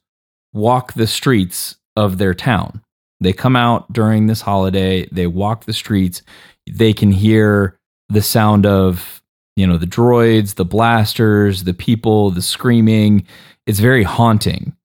[0.53, 2.81] walk the streets of their town.
[3.19, 6.21] They come out during this holiday, they walk the streets,
[6.69, 7.77] they can hear
[8.09, 9.21] the sound of,
[9.55, 13.25] you know, the droids, the blasters, the people, the screaming.
[13.65, 14.75] It's very haunting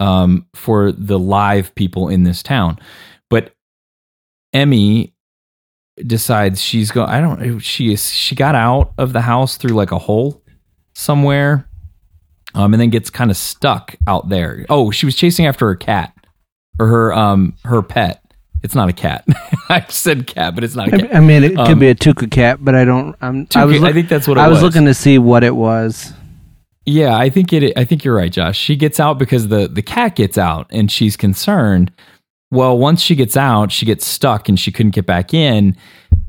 [0.00, 2.78] um, for the live people in this town.
[3.30, 3.52] But
[4.52, 5.12] Emmy
[6.06, 9.90] decides she's going I don't she is she got out of the house through like
[9.92, 10.42] a hole
[10.94, 11.68] somewhere
[12.54, 14.64] um and then gets kind of stuck out there.
[14.68, 16.12] Oh, she was chasing after her cat
[16.78, 18.22] or her um her pet.
[18.62, 19.24] It's not a cat.
[19.68, 21.14] I said cat, but it's not a cat.
[21.14, 23.14] I mean, it could Um, be a Tooka cat, but I don't.
[23.20, 23.84] I'm, I was.
[23.84, 24.62] I think that's what it I was, was.
[24.64, 26.12] looking to see what it was.
[26.84, 27.76] Yeah, I think it.
[27.78, 28.58] I think you're right, Josh.
[28.58, 31.92] She gets out because the the cat gets out, and she's concerned.
[32.50, 35.76] Well, once she gets out, she gets stuck, and she couldn't get back in,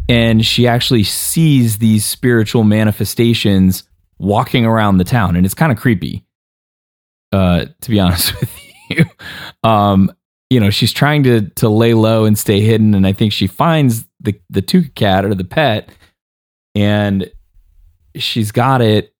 [0.09, 3.83] and she actually sees these spiritual manifestations
[4.17, 6.25] walking around the town, and it's kind of creepy.
[7.31, 8.51] Uh, to be honest with
[8.89, 9.05] you,
[9.63, 10.11] um,
[10.49, 13.47] you know, she's trying to to lay low and stay hidden, and I think she
[13.47, 15.89] finds the the Tooka cat or the pet,
[16.75, 17.31] and
[18.15, 19.13] she's got it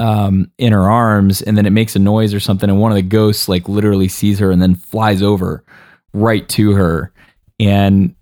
[0.00, 2.96] um, in her arms, and then it makes a noise or something, and one of
[2.96, 5.62] the ghosts like literally sees her and then flies over
[6.12, 7.12] right to her,
[7.58, 8.14] and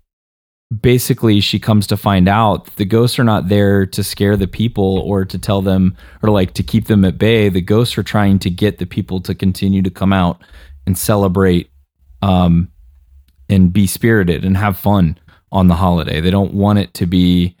[0.81, 4.99] basically she comes to find out the ghosts are not there to scare the people
[4.99, 7.49] or to tell them or like to keep them at bay.
[7.49, 10.43] The ghosts are trying to get the people to continue to come out
[10.85, 11.71] and celebrate
[12.21, 12.69] um,
[13.49, 15.17] and be spirited and have fun
[15.51, 16.21] on the holiday.
[16.21, 17.55] They don't want it to be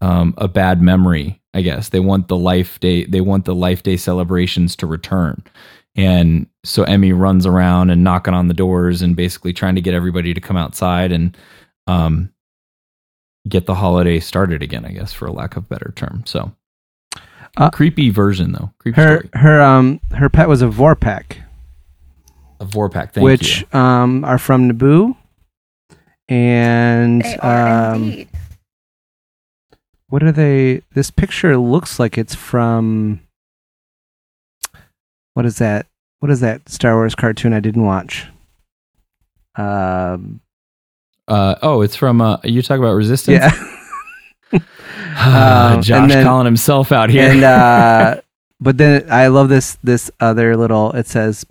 [0.00, 1.40] um, a bad memory.
[1.54, 3.06] I guess they want the life day.
[3.06, 5.42] They want the life day celebrations to return,
[5.96, 9.94] and so Emmy runs around and knocking on the doors and basically trying to get
[9.94, 11.36] everybody to come outside and
[11.86, 12.30] um,
[13.48, 14.84] get the holiday started again.
[14.84, 16.22] I guess for a lack of a better term.
[16.26, 16.52] So
[17.56, 18.70] Uh, creepy version though.
[18.78, 19.30] Creepy Her story.
[19.34, 21.38] her um her pet was a Vorpak,
[22.60, 23.12] A Vorpak.
[23.12, 23.78] Thank which you.
[23.78, 25.16] um are from Naboo,
[26.28, 28.28] and They are um indeed.
[30.08, 30.82] what are they?
[30.94, 33.20] This picture looks like it's from.
[35.36, 35.84] What is that?
[36.20, 38.26] What is that Star Wars cartoon I didn't watch?
[39.54, 40.40] Um,
[41.28, 42.22] Uh, oh, it's from.
[42.22, 43.38] Uh, you talk about resistance.
[43.42, 44.60] yeah.
[45.18, 47.30] Ah, Um, Josh then- calling himself out here.
[47.30, 48.20] and uh
[48.60, 51.44] but then i love this this other little it says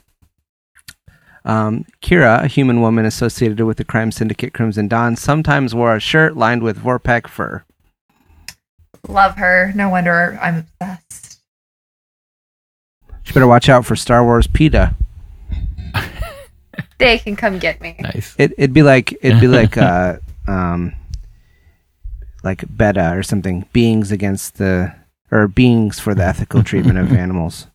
[1.46, 6.00] um, Qi'ra, a human woman associated with the crime syndicate Crimson Dawn, sometimes wore a
[6.00, 7.64] shirt lined with Vorpak fur.
[9.08, 9.72] Love her.
[9.76, 11.25] No wonder I'm obsessed.
[13.26, 14.96] You better watch out for Star Wars PETA.
[16.98, 17.96] They can come get me.
[18.00, 18.36] nice.
[18.38, 20.18] It, it'd be like it'd be like uh,
[20.48, 20.94] um,
[22.44, 23.66] like Beta or something.
[23.74, 24.94] Beings against the
[25.32, 27.68] or beings for the ethical treatment of animals.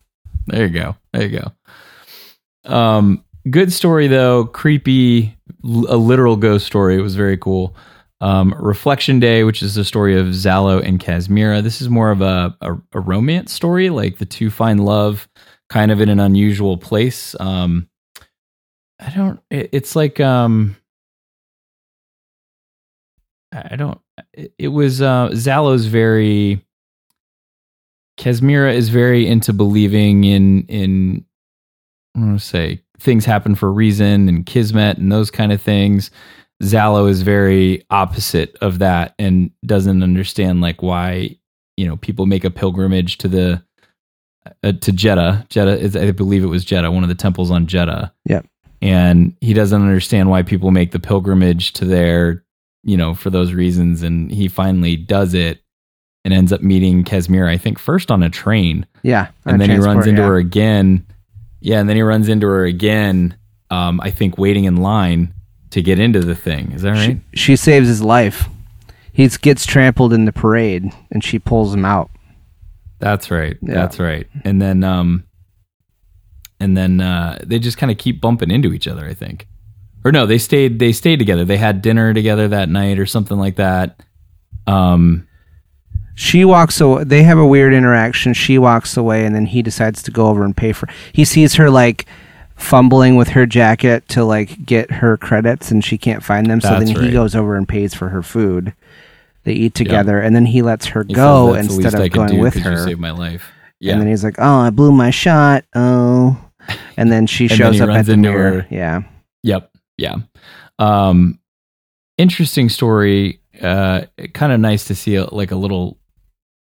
[0.47, 0.95] There you go.
[1.13, 2.71] There you go.
[2.73, 4.45] Um, good story though.
[4.45, 6.97] Creepy, a literal ghost story.
[6.97, 7.75] It was very cool.
[8.21, 11.61] Um, Reflection Day, which is the story of Zalo and Casmira.
[11.61, 15.27] This is more of a, a, a romance story, like the two find love
[15.69, 17.35] kind of in an unusual place.
[17.39, 17.89] Um,
[18.99, 20.77] I don't, it, it's like, um,
[23.51, 23.99] I don't,
[24.33, 26.63] it, it was, uh, Zalo's very,
[28.19, 31.25] Casmira is very into believing in in
[32.13, 35.59] I want to say things happen for a reason and kismet and those kind of
[35.59, 36.11] things.
[36.61, 41.35] Zalo is very opposite of that and doesn't understand like why
[41.77, 43.63] you know people make a pilgrimage to the
[44.63, 45.47] uh, to Jedha.
[45.49, 48.11] Jedha is I believe it was Jedha, one of the temples on Jedha.
[48.25, 48.45] Yep.
[48.81, 52.43] And he doesn't understand why people make the pilgrimage to there,
[52.83, 54.01] you know, for those reasons.
[54.01, 55.61] And he finally does it
[56.25, 58.87] and ends up meeting Casmira, I think, first on a train.
[59.03, 60.27] Yeah, And then he runs into yeah.
[60.29, 61.05] her again.
[61.59, 63.37] Yeah, and then he runs into her again,
[63.69, 65.31] um, I think, waiting in line
[65.71, 66.71] to get into the thing.
[66.71, 67.19] Is that right?
[67.33, 68.47] She, she saves his life.
[69.11, 72.09] He gets trampled in the parade, and she pulls him out.
[72.99, 73.57] That's right.
[73.61, 73.73] Yeah.
[73.73, 74.27] That's right.
[74.43, 75.23] And then um
[76.59, 79.47] and then uh they just kind of keep bumping into each other, I think.
[80.05, 81.43] Or no, they stayed they stayed together.
[81.43, 84.01] They had dinner together that night or something like that.
[84.67, 85.27] Um
[86.15, 87.03] She walks away.
[87.03, 88.33] They have a weird interaction.
[88.33, 90.87] She walks away, and then he decides to go over and pay for.
[91.11, 92.05] He sees her like
[92.61, 96.61] fumbling with her jacket to like get her credits, and she can't find them.
[96.61, 97.11] so That's then he right.
[97.13, 98.73] goes over and pays for her food.
[99.43, 102.11] They eat together, and then he lets her he go says, "That's the instead of
[102.11, 102.83] going with 'cause You her.
[102.83, 103.49] saved my life.
[103.79, 103.93] Yeah.
[103.93, 105.65] And then he's like, "Oh, I blew my shot.
[105.75, 106.37] Oh,"
[106.97, 108.61] and then she then shows he up at the mirror.
[108.61, 108.67] her.
[108.69, 109.01] Yeah,
[109.43, 109.71] Yep.
[109.97, 110.15] Yeah.
[110.77, 111.39] Um,
[112.17, 113.39] interesting story.
[113.61, 114.01] Uh,
[114.33, 115.97] kind of nice to see a, like a little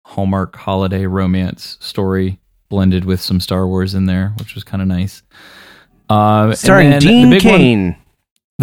[0.06, 2.40] Hallmark holiday romance story
[2.70, 5.22] blended with some Star Wars in there, which was kind of nice.
[6.10, 7.96] Um, starring Dean Cain.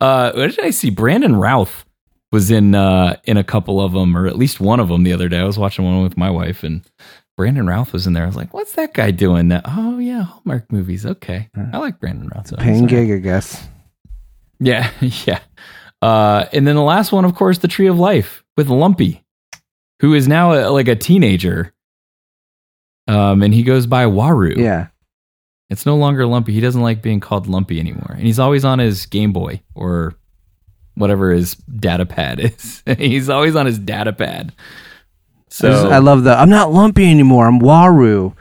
[0.00, 0.90] uh, what did I see?
[0.90, 1.84] Brandon Routh
[2.32, 5.12] was in uh, in a couple of them, or at least one of them the
[5.12, 5.38] other day.
[5.38, 6.82] I was watching one with my wife, and
[7.36, 8.24] Brandon Routh was in there.
[8.24, 9.60] I was like, "What's that guy doing?" Now?
[9.64, 11.06] Oh yeah, Hallmark movies.
[11.06, 12.48] Okay, I like Brandon Routh.
[12.48, 13.68] so Paying gig, I guess.
[14.58, 15.40] Yeah, yeah.
[16.00, 19.22] Uh, and then the last one, of course, the Tree of Life with Lumpy,
[20.00, 21.72] who is now a, like a teenager.
[23.08, 24.56] Um, and he goes by Waroo.
[24.56, 24.88] Yeah,
[25.72, 26.52] It's no longer Lumpy.
[26.52, 28.12] He doesn't like being called Lumpy anymore.
[28.16, 30.14] And he's always on his Game Boy or
[30.94, 32.82] whatever his data pad is.
[32.98, 34.52] he's always on his data pad.
[34.54, 34.60] I
[35.48, 36.38] just- So I love the.
[36.38, 37.46] I'm not Lumpy anymore.
[37.48, 38.34] I'm Waroo.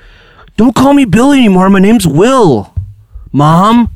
[0.58, 1.70] Don't call me Billy anymore.
[1.70, 2.74] My name's Will.
[3.32, 3.90] Mom.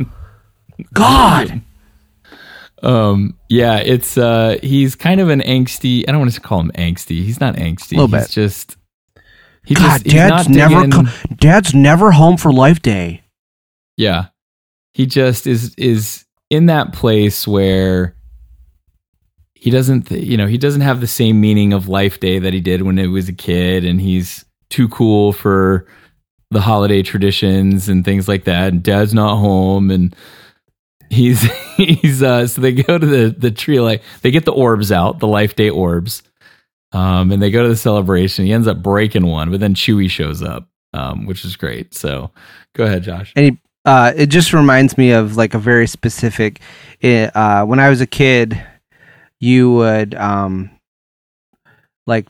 [0.94, 1.62] God.
[2.84, 6.72] um yeah, it's uh he's kind of an angsty I don't want to call him
[6.76, 7.24] angsty.
[7.24, 7.98] He's not angsty.
[7.98, 8.32] Little he's bit.
[8.34, 8.78] just
[9.66, 10.88] he God, just Dad's not never.
[10.90, 13.22] Co- Dad's never home for Life Day.
[13.98, 14.28] Yeah.
[14.94, 18.16] He just is is in that place where
[19.54, 22.54] he doesn't th- you know, he doesn't have the same meaning of life day that
[22.54, 25.88] he did when he was a kid and he's too cool for
[26.52, 30.16] the holiday traditions and things like that and dad's not home and
[31.10, 31.42] he's
[31.78, 35.20] he's uh so they go to the the tree like they get the orbs out,
[35.20, 36.24] the life day orbs.
[36.92, 38.46] Um and they go to the celebration.
[38.46, 40.70] He ends up breaking one, but then Chewie shows up.
[40.94, 41.94] Um, which is great.
[41.94, 42.32] So
[42.74, 43.34] go ahead, Josh.
[43.36, 46.60] And he, uh, it just reminds me of like a very specific.
[47.04, 48.62] Uh, when I was a kid,
[49.40, 50.72] you would um,
[52.08, 52.28] like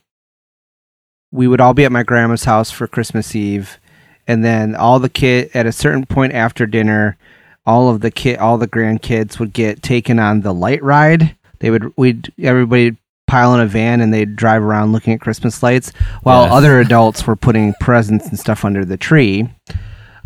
[1.31, 3.79] we would all be at my grandma's house for Christmas Eve,
[4.27, 7.17] and then all the kid at a certain point after dinner,
[7.65, 11.35] all of the kid, all the grandkids would get taken on the light ride.
[11.59, 12.97] They would we'd everybody
[13.27, 15.91] pile in a van and they'd drive around looking at Christmas lights,
[16.23, 16.51] while Yes.
[16.53, 19.49] other adults were putting presents and stuff under the tree.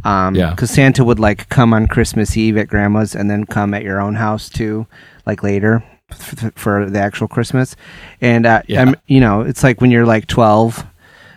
[0.03, 0.51] Um, Yeah.
[0.51, 3.99] because Santa would like come on Christmas Eve at grandma's and then come at your
[4.01, 4.87] own house too,
[5.25, 5.83] like later.
[6.11, 7.75] f- for the actual Christmas,
[8.19, 8.81] and uh, Yeah.
[8.81, 10.83] I'm, you know, it's like when you're like 12,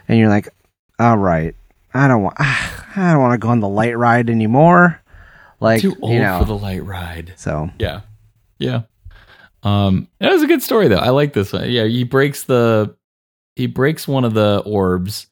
[0.09, 0.49] and you're like,
[0.99, 1.55] all right,
[1.93, 4.99] I don't want, I don't want to go on the light ride anymore.
[5.61, 7.35] Like Too old you know, for the light ride.
[7.37, 8.01] so Yeah.
[8.59, 8.83] Yeah.
[9.63, 10.97] Um it was a good story though.
[10.97, 11.71] I like this one.
[11.71, 12.97] Yeah, he breaks the
[13.57, 15.27] he breaks one of the orbs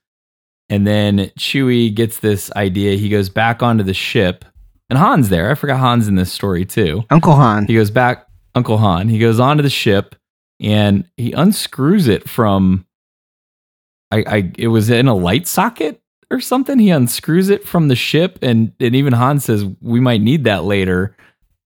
[0.70, 2.96] and then Chewie gets this idea.
[2.96, 4.44] He goes back onto the ship.
[4.88, 5.50] And Han's there.
[5.50, 7.04] I forgot Han's in this story too.
[7.10, 7.66] Uncle Han.
[7.66, 9.08] He goes back Uncle Han.
[9.08, 10.14] He goes onto the ship
[10.60, 12.86] and he unscrews it from
[14.10, 16.00] I, I it was in a light socket
[16.30, 16.78] or something.
[16.78, 20.64] He unscrews it from the ship and and even Han says we might need that
[20.64, 21.16] later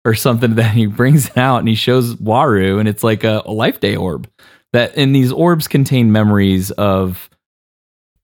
[0.05, 3.43] or something that he brings it out and he shows Waroo and it's like a,
[3.45, 4.29] a life day orb
[4.73, 7.29] that and these orbs contain memories of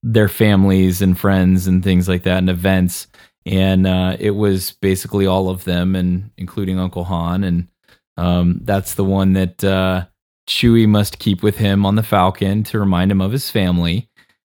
[0.02, 3.06] their families and friends and things like that and events.
[3.44, 7.44] And uh, it was basically all of them and including Uncle Han.
[7.44, 7.68] And
[8.16, 10.06] um, that's the one that uh,
[10.48, 14.08] Chewie must keep with him on the Falcon to remind him of his family.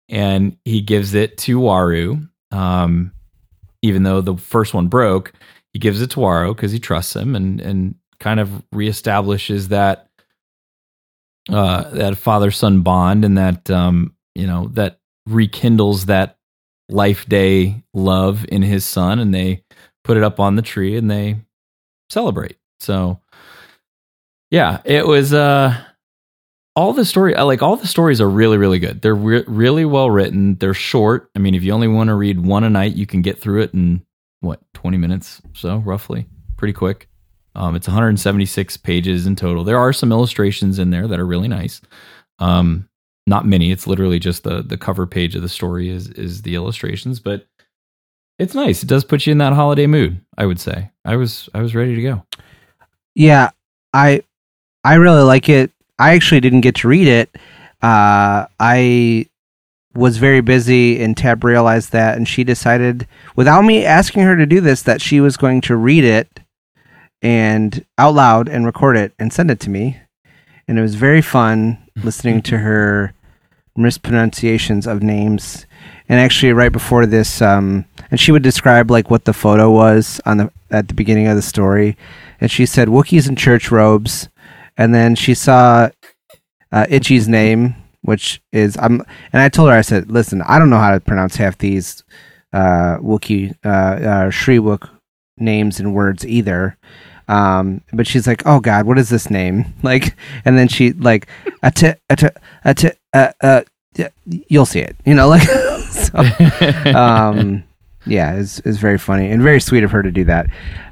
[0.10, 2.30] And he gives it to Waroo.
[2.52, 3.12] Um,
[3.82, 5.34] even though the first one broke
[5.74, 10.10] he gives it to Waroo because he trusts him and and kind of reestablishes that
[11.50, 16.38] uh that father son bond and that um you know that rekindles that
[16.90, 19.64] life day love in his son and they
[20.04, 21.36] put it up on the tree and they
[22.10, 22.58] celebrate.
[22.80, 23.20] So
[24.50, 25.78] yeah it was uh
[26.76, 29.02] all the story like all the stories are really really good.
[29.02, 30.56] They're re- really well written.
[30.56, 31.30] They're short.
[31.36, 33.64] I mean if you only want to read one a night you can get through
[33.64, 34.06] it in
[34.40, 36.28] what 20 minutes so roughly.
[36.56, 37.10] Pretty quick.
[37.58, 39.64] Um, it's 176 pages in total.
[39.64, 41.82] There are some illustrations in there that are really nice.
[42.38, 42.87] Um,
[43.28, 46.56] not many it's literally just the the cover page of the story is is the
[46.56, 47.46] illustrations but
[48.40, 51.50] it's nice it does put you in that holiday mood i would say i was
[51.54, 52.24] i was ready to go
[53.16, 53.50] Yeah,
[53.94, 54.22] I
[54.84, 55.72] I really like it.
[55.98, 57.36] I actually didn't get to read it.
[57.82, 59.26] Uh, I
[59.96, 64.46] was very busy, and Tab realized that, and she decided, without me asking her to
[64.46, 66.42] do this, that she was going to read it
[67.24, 69.98] and out loud and record it and send it to me.
[70.68, 73.14] And it was very fun listening to her
[73.78, 75.66] mispronunciations of names.
[76.10, 80.22] And actually, right before this, um, and she would describe like what the photo was
[80.26, 81.98] on the at the beginning of the story,
[82.40, 84.30] and she said Wookiees in church robes,
[84.78, 85.90] and then she saw
[86.72, 89.02] uh, Itchy's name, which is I'm,
[89.34, 92.04] and I told her I said, listen, I don't know how to pronounce half these
[92.54, 94.78] uh, Wookiee uh, uh,
[95.38, 96.78] names and words either.
[97.28, 100.16] Um, but she's like, "Oh God, what is this name?" Like,
[100.46, 101.28] and then she like,
[101.62, 103.62] uh, uh,
[104.48, 105.42] you'll see it, you know, like,
[105.90, 106.18] so,
[106.96, 107.64] um,
[108.06, 110.48] yeah, it's it's very funny and very sweet of her to do that.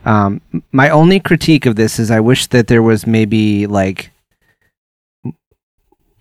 [0.05, 4.11] Um, my only critique of this is I wish that there was maybe like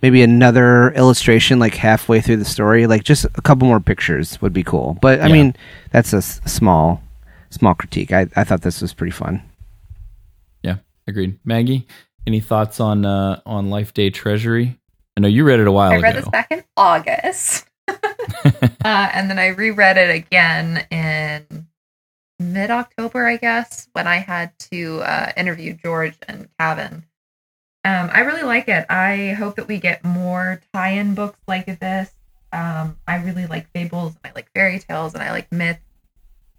[0.03, 4.53] maybe another illustration like halfway through the story, like just a couple more pictures would
[4.53, 4.99] be cool.
[5.01, 5.33] But I Yeah.
[5.33, 5.57] mean,
[5.91, 7.03] that's a s- small
[7.51, 8.13] small critique.
[8.13, 9.43] I I thought this was pretty fun.
[11.07, 11.87] Agreed maggie
[12.27, 14.79] any thoughts on uh on life day treasury
[15.17, 15.99] i know you read it a while ago.
[15.99, 17.67] I read ago this back in August.
[17.89, 21.67] uh, and then I reread it again in
[22.39, 27.05] mid October, I guess, when I had to uh, interview George and Kevin.
[27.85, 28.87] Um, I really like it.
[28.89, 32.11] I hope that we get more tie in books like this.
[32.53, 35.81] Um, I really like fables, and I like fairy tales, and I like myths.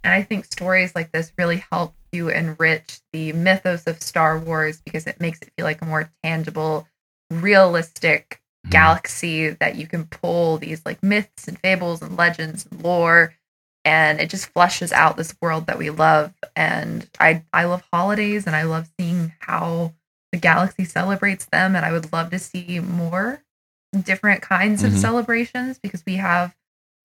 [0.03, 4.81] And I think stories like this really help to enrich the mythos of Star Wars
[4.85, 6.87] because it makes it feel like a more tangible,
[7.29, 13.33] realistic galaxy that you can pull these like myths and fables and legends and lore
[13.83, 18.47] and it just fleshes out this world that we love and i i love holidays
[18.47, 19.93] and i love seeing how
[20.31, 23.43] the galaxy celebrates them and i would love to see more
[24.01, 24.97] different kinds of Mhm.
[24.97, 26.55] celebrations because we have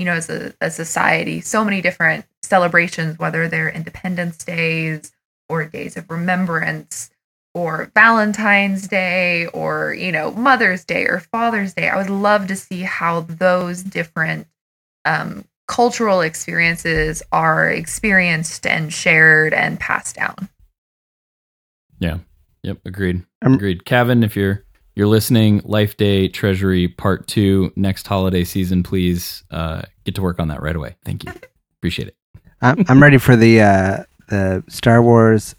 [0.00, 5.12] you know as a, a society so many different celebrations whether they're independence days
[5.48, 7.10] or days of remembrance
[7.54, 11.88] or Valentine's Day or, you know, Mother's Day or Father's Day.
[11.88, 14.46] I would love to see how those different
[15.04, 20.48] um, cultural experiences are experienced and shared and passed down.
[21.98, 22.18] Yeah.
[22.62, 23.24] Yep, agreed.
[23.42, 23.84] Um, agreed.
[23.84, 24.64] Kevin, if you're
[25.00, 30.38] you're listening, Life Day Treasury Part Two next holiday season, please uh, get to work
[30.38, 30.94] on that right away.
[31.06, 31.32] Thank you.
[31.78, 32.16] Appreciate it.
[32.60, 35.54] I'm I'm ready for the uh, the Star Wars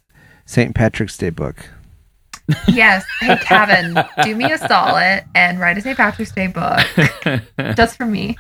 [0.46, 0.76] St.
[0.76, 1.58] Patrick's Day book.
[2.68, 3.04] Yes.
[3.20, 5.98] Hey, Kevin, do me a solid and write a St.
[5.98, 6.86] Patrick's Day book
[7.76, 8.38] just for me.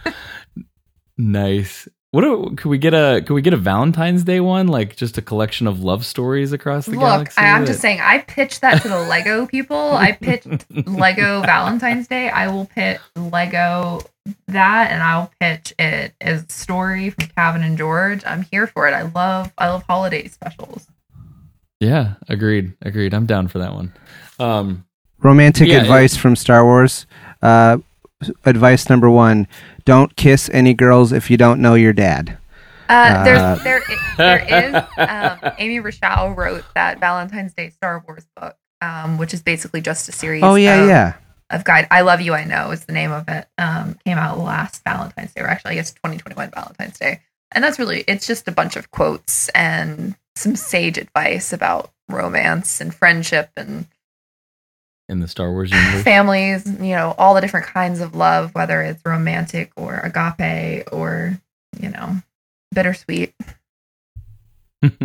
[1.17, 1.87] nice.
[2.11, 5.17] What do, could we get a could we get a Valentine's Day one like just
[5.17, 7.39] a collection of love stories across the Look, galaxy?
[7.41, 9.77] I, I'm that- just saying, I pitched that to the Lego people.
[9.93, 10.47] I pitched
[10.87, 12.29] Lego Valentine's Day.
[12.29, 14.01] I will pitch Lego
[14.49, 18.23] that, and I'll pitch it as a story from Calvin and George.
[18.25, 18.93] I'm here for it.
[18.93, 20.87] I love, I love holiday specials.
[21.79, 23.13] Yeah, agreed, agreed.
[23.13, 23.93] I'm down for that one.
[24.37, 24.85] Um,
[25.19, 27.05] Romantic Yeah, it- advice from Star Wars.
[27.41, 27.77] Uh,
[28.45, 29.47] advice number one:
[29.85, 32.37] Don't kiss any girls if you don't know your dad.
[32.89, 33.81] Uh, Uh, there's, there,
[34.17, 34.75] there is.
[34.97, 40.09] um, Amy Richau wrote that Valentine's Day Star Wars book, um, which is basically just
[40.09, 40.43] a series.
[40.43, 41.13] Oh yeah, of, yeah.
[41.49, 41.87] of guide.
[41.89, 42.33] I love you.
[42.33, 43.47] I know is the name of it.
[43.57, 47.21] Um, came out last Valentine's Day, or actually, I guess 2021 Valentine's Day,
[47.53, 52.81] and that's really it's just a bunch of quotes and some sage advice about romance
[52.81, 53.85] and friendship and
[55.11, 56.03] in the Star Wars universe.
[56.03, 56.65] families.
[56.65, 61.39] You know, all the different kinds of love, whether it's romantic or agape or
[61.79, 62.15] you know
[62.73, 63.35] bittersweet.
[64.81, 64.97] well,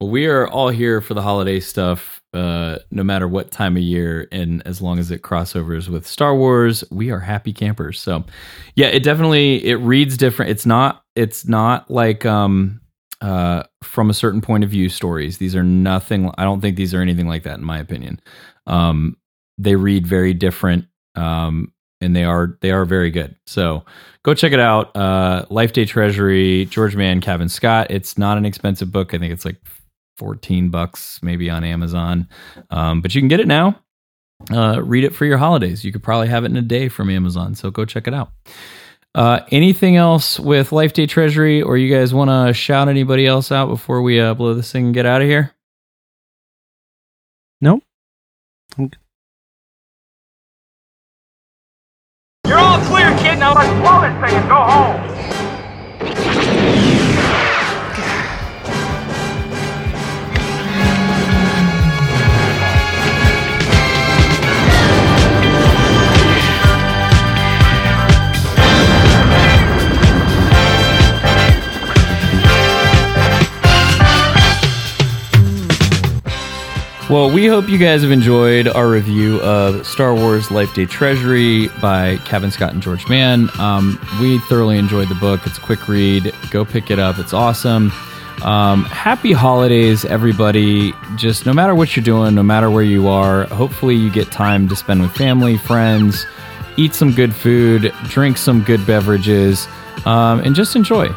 [0.00, 4.28] we are all here for the holiday stuff, uh, no matter what time of year,
[4.32, 8.00] and as long as it crossovers with Star Wars, we are happy campers.
[8.00, 8.24] So,
[8.74, 10.50] yeah, it definitely it reads different.
[10.50, 12.80] It's not it's not like um
[13.24, 15.38] uh from a certain point of view stories.
[15.38, 16.30] These are nothing.
[16.36, 18.20] I don't think these are anything like that, in my opinion.
[18.66, 19.16] Um,
[19.58, 20.86] they read very different.
[21.16, 23.34] Um, and they are they are very good.
[23.46, 23.84] So
[24.24, 24.94] go check it out.
[24.96, 27.86] Uh, Life Day Treasury, George Mann, Kevin Scott.
[27.90, 29.14] It's not an expensive book.
[29.14, 29.56] I think it's like
[30.18, 32.28] fourteen bucks maybe on Amazon,
[32.70, 33.80] um, but you can get it now.
[34.52, 35.84] Uh, read it for your holidays.
[35.84, 37.54] You could probably have it in a day from Amazon.
[37.54, 38.32] So go check it out.
[39.14, 43.52] Uh, anything else with Life Day Treasury, or you guys want to shout anybody else
[43.52, 45.54] out before we uh, blow this thing and get out of here?
[47.60, 47.84] Nope.
[48.76, 48.90] You're
[52.58, 53.38] all clear, kid.
[53.38, 55.43] Now let's blow this thing and go home.
[77.10, 81.68] Well, we hope you guys have enjoyed our review of Star Wars Life Day Treasury
[81.82, 83.50] by Kevin Scott and George Mann.
[83.60, 85.46] Um, we thoroughly enjoyed the book.
[85.46, 86.34] It's a quick read.
[86.50, 87.18] Go pick it up.
[87.18, 87.92] It's awesome.
[88.42, 90.94] Um, happy holidays, everybody.
[91.16, 94.66] Just no matter what you're doing, no matter where you are, hopefully you get time
[94.70, 96.24] to spend with family, friends,
[96.78, 99.68] eat some good food, drink some good beverages,
[100.06, 101.14] um, and just enjoy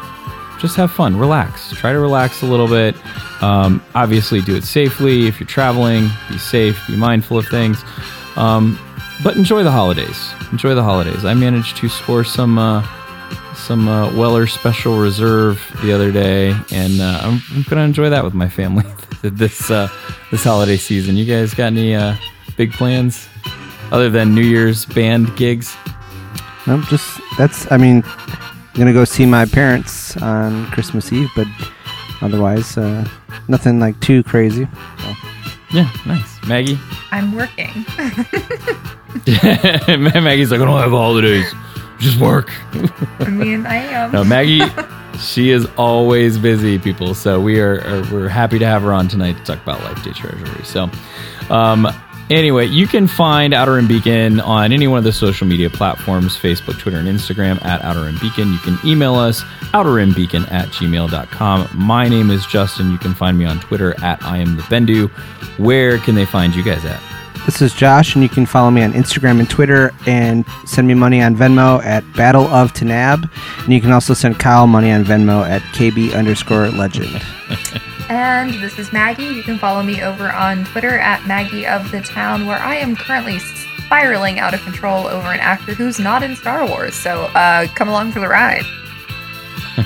[0.58, 1.70] just have fun, relax.
[1.72, 2.96] Try to relax a little bit.
[3.42, 5.26] Um, obviously, do it safely.
[5.26, 7.82] If you're traveling, be safe, be mindful of things.
[8.36, 8.78] Um,
[9.22, 10.32] but enjoy the holidays.
[10.52, 11.24] Enjoy the holidays.
[11.24, 12.86] I managed to score some uh,
[13.54, 18.24] some uh, Weller Special Reserve the other day, and uh, I'm, I'm gonna enjoy that
[18.24, 18.84] with my family
[19.22, 19.88] this uh,
[20.30, 21.16] this holiday season.
[21.16, 22.16] You guys got any uh,
[22.56, 23.28] big plans
[23.90, 25.76] other than New Year's band gigs?
[26.66, 26.84] Nope.
[26.88, 27.70] Just that's.
[27.72, 28.02] I mean,
[28.78, 31.48] I'm gonna go see my parents on Christmas Eve, but
[32.22, 33.04] otherwise, uh,
[33.48, 34.68] nothing like too crazy.
[35.72, 36.40] Yeah, nice.
[36.46, 36.78] Maggie.
[37.10, 37.66] I'm working.
[40.22, 41.52] Maggie's like, I don't have holidays.
[41.98, 42.52] Just work.
[43.18, 44.12] I mean, I am.
[44.12, 44.62] No, Maggie,
[45.18, 47.14] she is always busy, people.
[47.14, 50.04] So we are, are we're happy to have her on tonight to talk about Life
[50.04, 50.64] Day Treasury.
[50.64, 50.88] So,
[51.50, 51.88] um,
[52.30, 56.36] anyway, you can find Outer Rim Beacon on any one of the social media platforms
[56.36, 58.52] Facebook, Twitter, and Instagram at Outer Rim Beacon.
[58.52, 61.68] You can email us, outerrimbeacon at gmail.com.
[61.74, 62.90] My name is Justin.
[62.90, 65.08] You can find me on Twitter at I am the Bendu.
[65.58, 67.00] Where can they find you guys at?
[67.46, 70.92] This is Josh, and you can follow me on Instagram and Twitter, and send me
[70.92, 73.30] money on Venmo at Battle of Tanaab,
[73.64, 77.22] and you can also send Kyle money on Venmo at KB underscore Legend.
[78.08, 79.24] And this is Maggie.
[79.24, 82.96] You can follow me over on Twitter at Maggie of the Town, where I am
[82.96, 86.94] currently spiraling out of control over an actor who's not in Star Wars.
[86.94, 88.64] So uh, come along for the ride.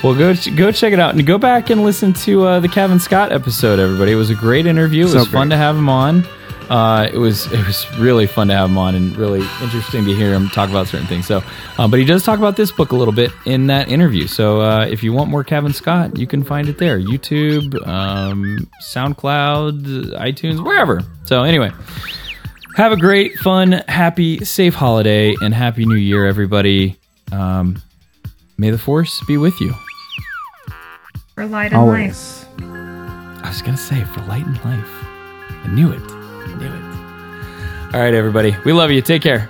[0.00, 3.00] Well, go go check it out and go back and listen to uh, the Kevin
[3.00, 3.80] Scott episode.
[3.80, 5.06] Everybody, it was a great interview.
[5.06, 5.56] It So was fun great.
[5.56, 6.24] to have him on.
[6.68, 10.14] Uh, it was it was really fun to have him on and really interesting to
[10.14, 11.26] hear him talk about certain things.
[11.26, 11.42] So,
[11.78, 14.26] uh, but he does talk about this book a little bit in that interview.
[14.26, 18.68] So, uh, if you want more Kevin Scott, you can find it there: YouTube, um,
[18.82, 21.00] SoundCloud, iTunes, wherever.
[21.24, 21.70] So, anyway.
[22.76, 26.96] Have a great, fun, happy, safe holiday and happy new year, everybody.
[27.32, 27.82] Um,
[28.56, 29.74] may the force be with you.
[31.34, 32.46] For light and life.
[32.60, 35.04] I was gonna say for light and life.
[35.64, 36.17] I knew it.
[36.62, 37.94] It.
[37.94, 38.56] All right, everybody.
[38.64, 39.00] We love you.
[39.02, 39.48] Take care.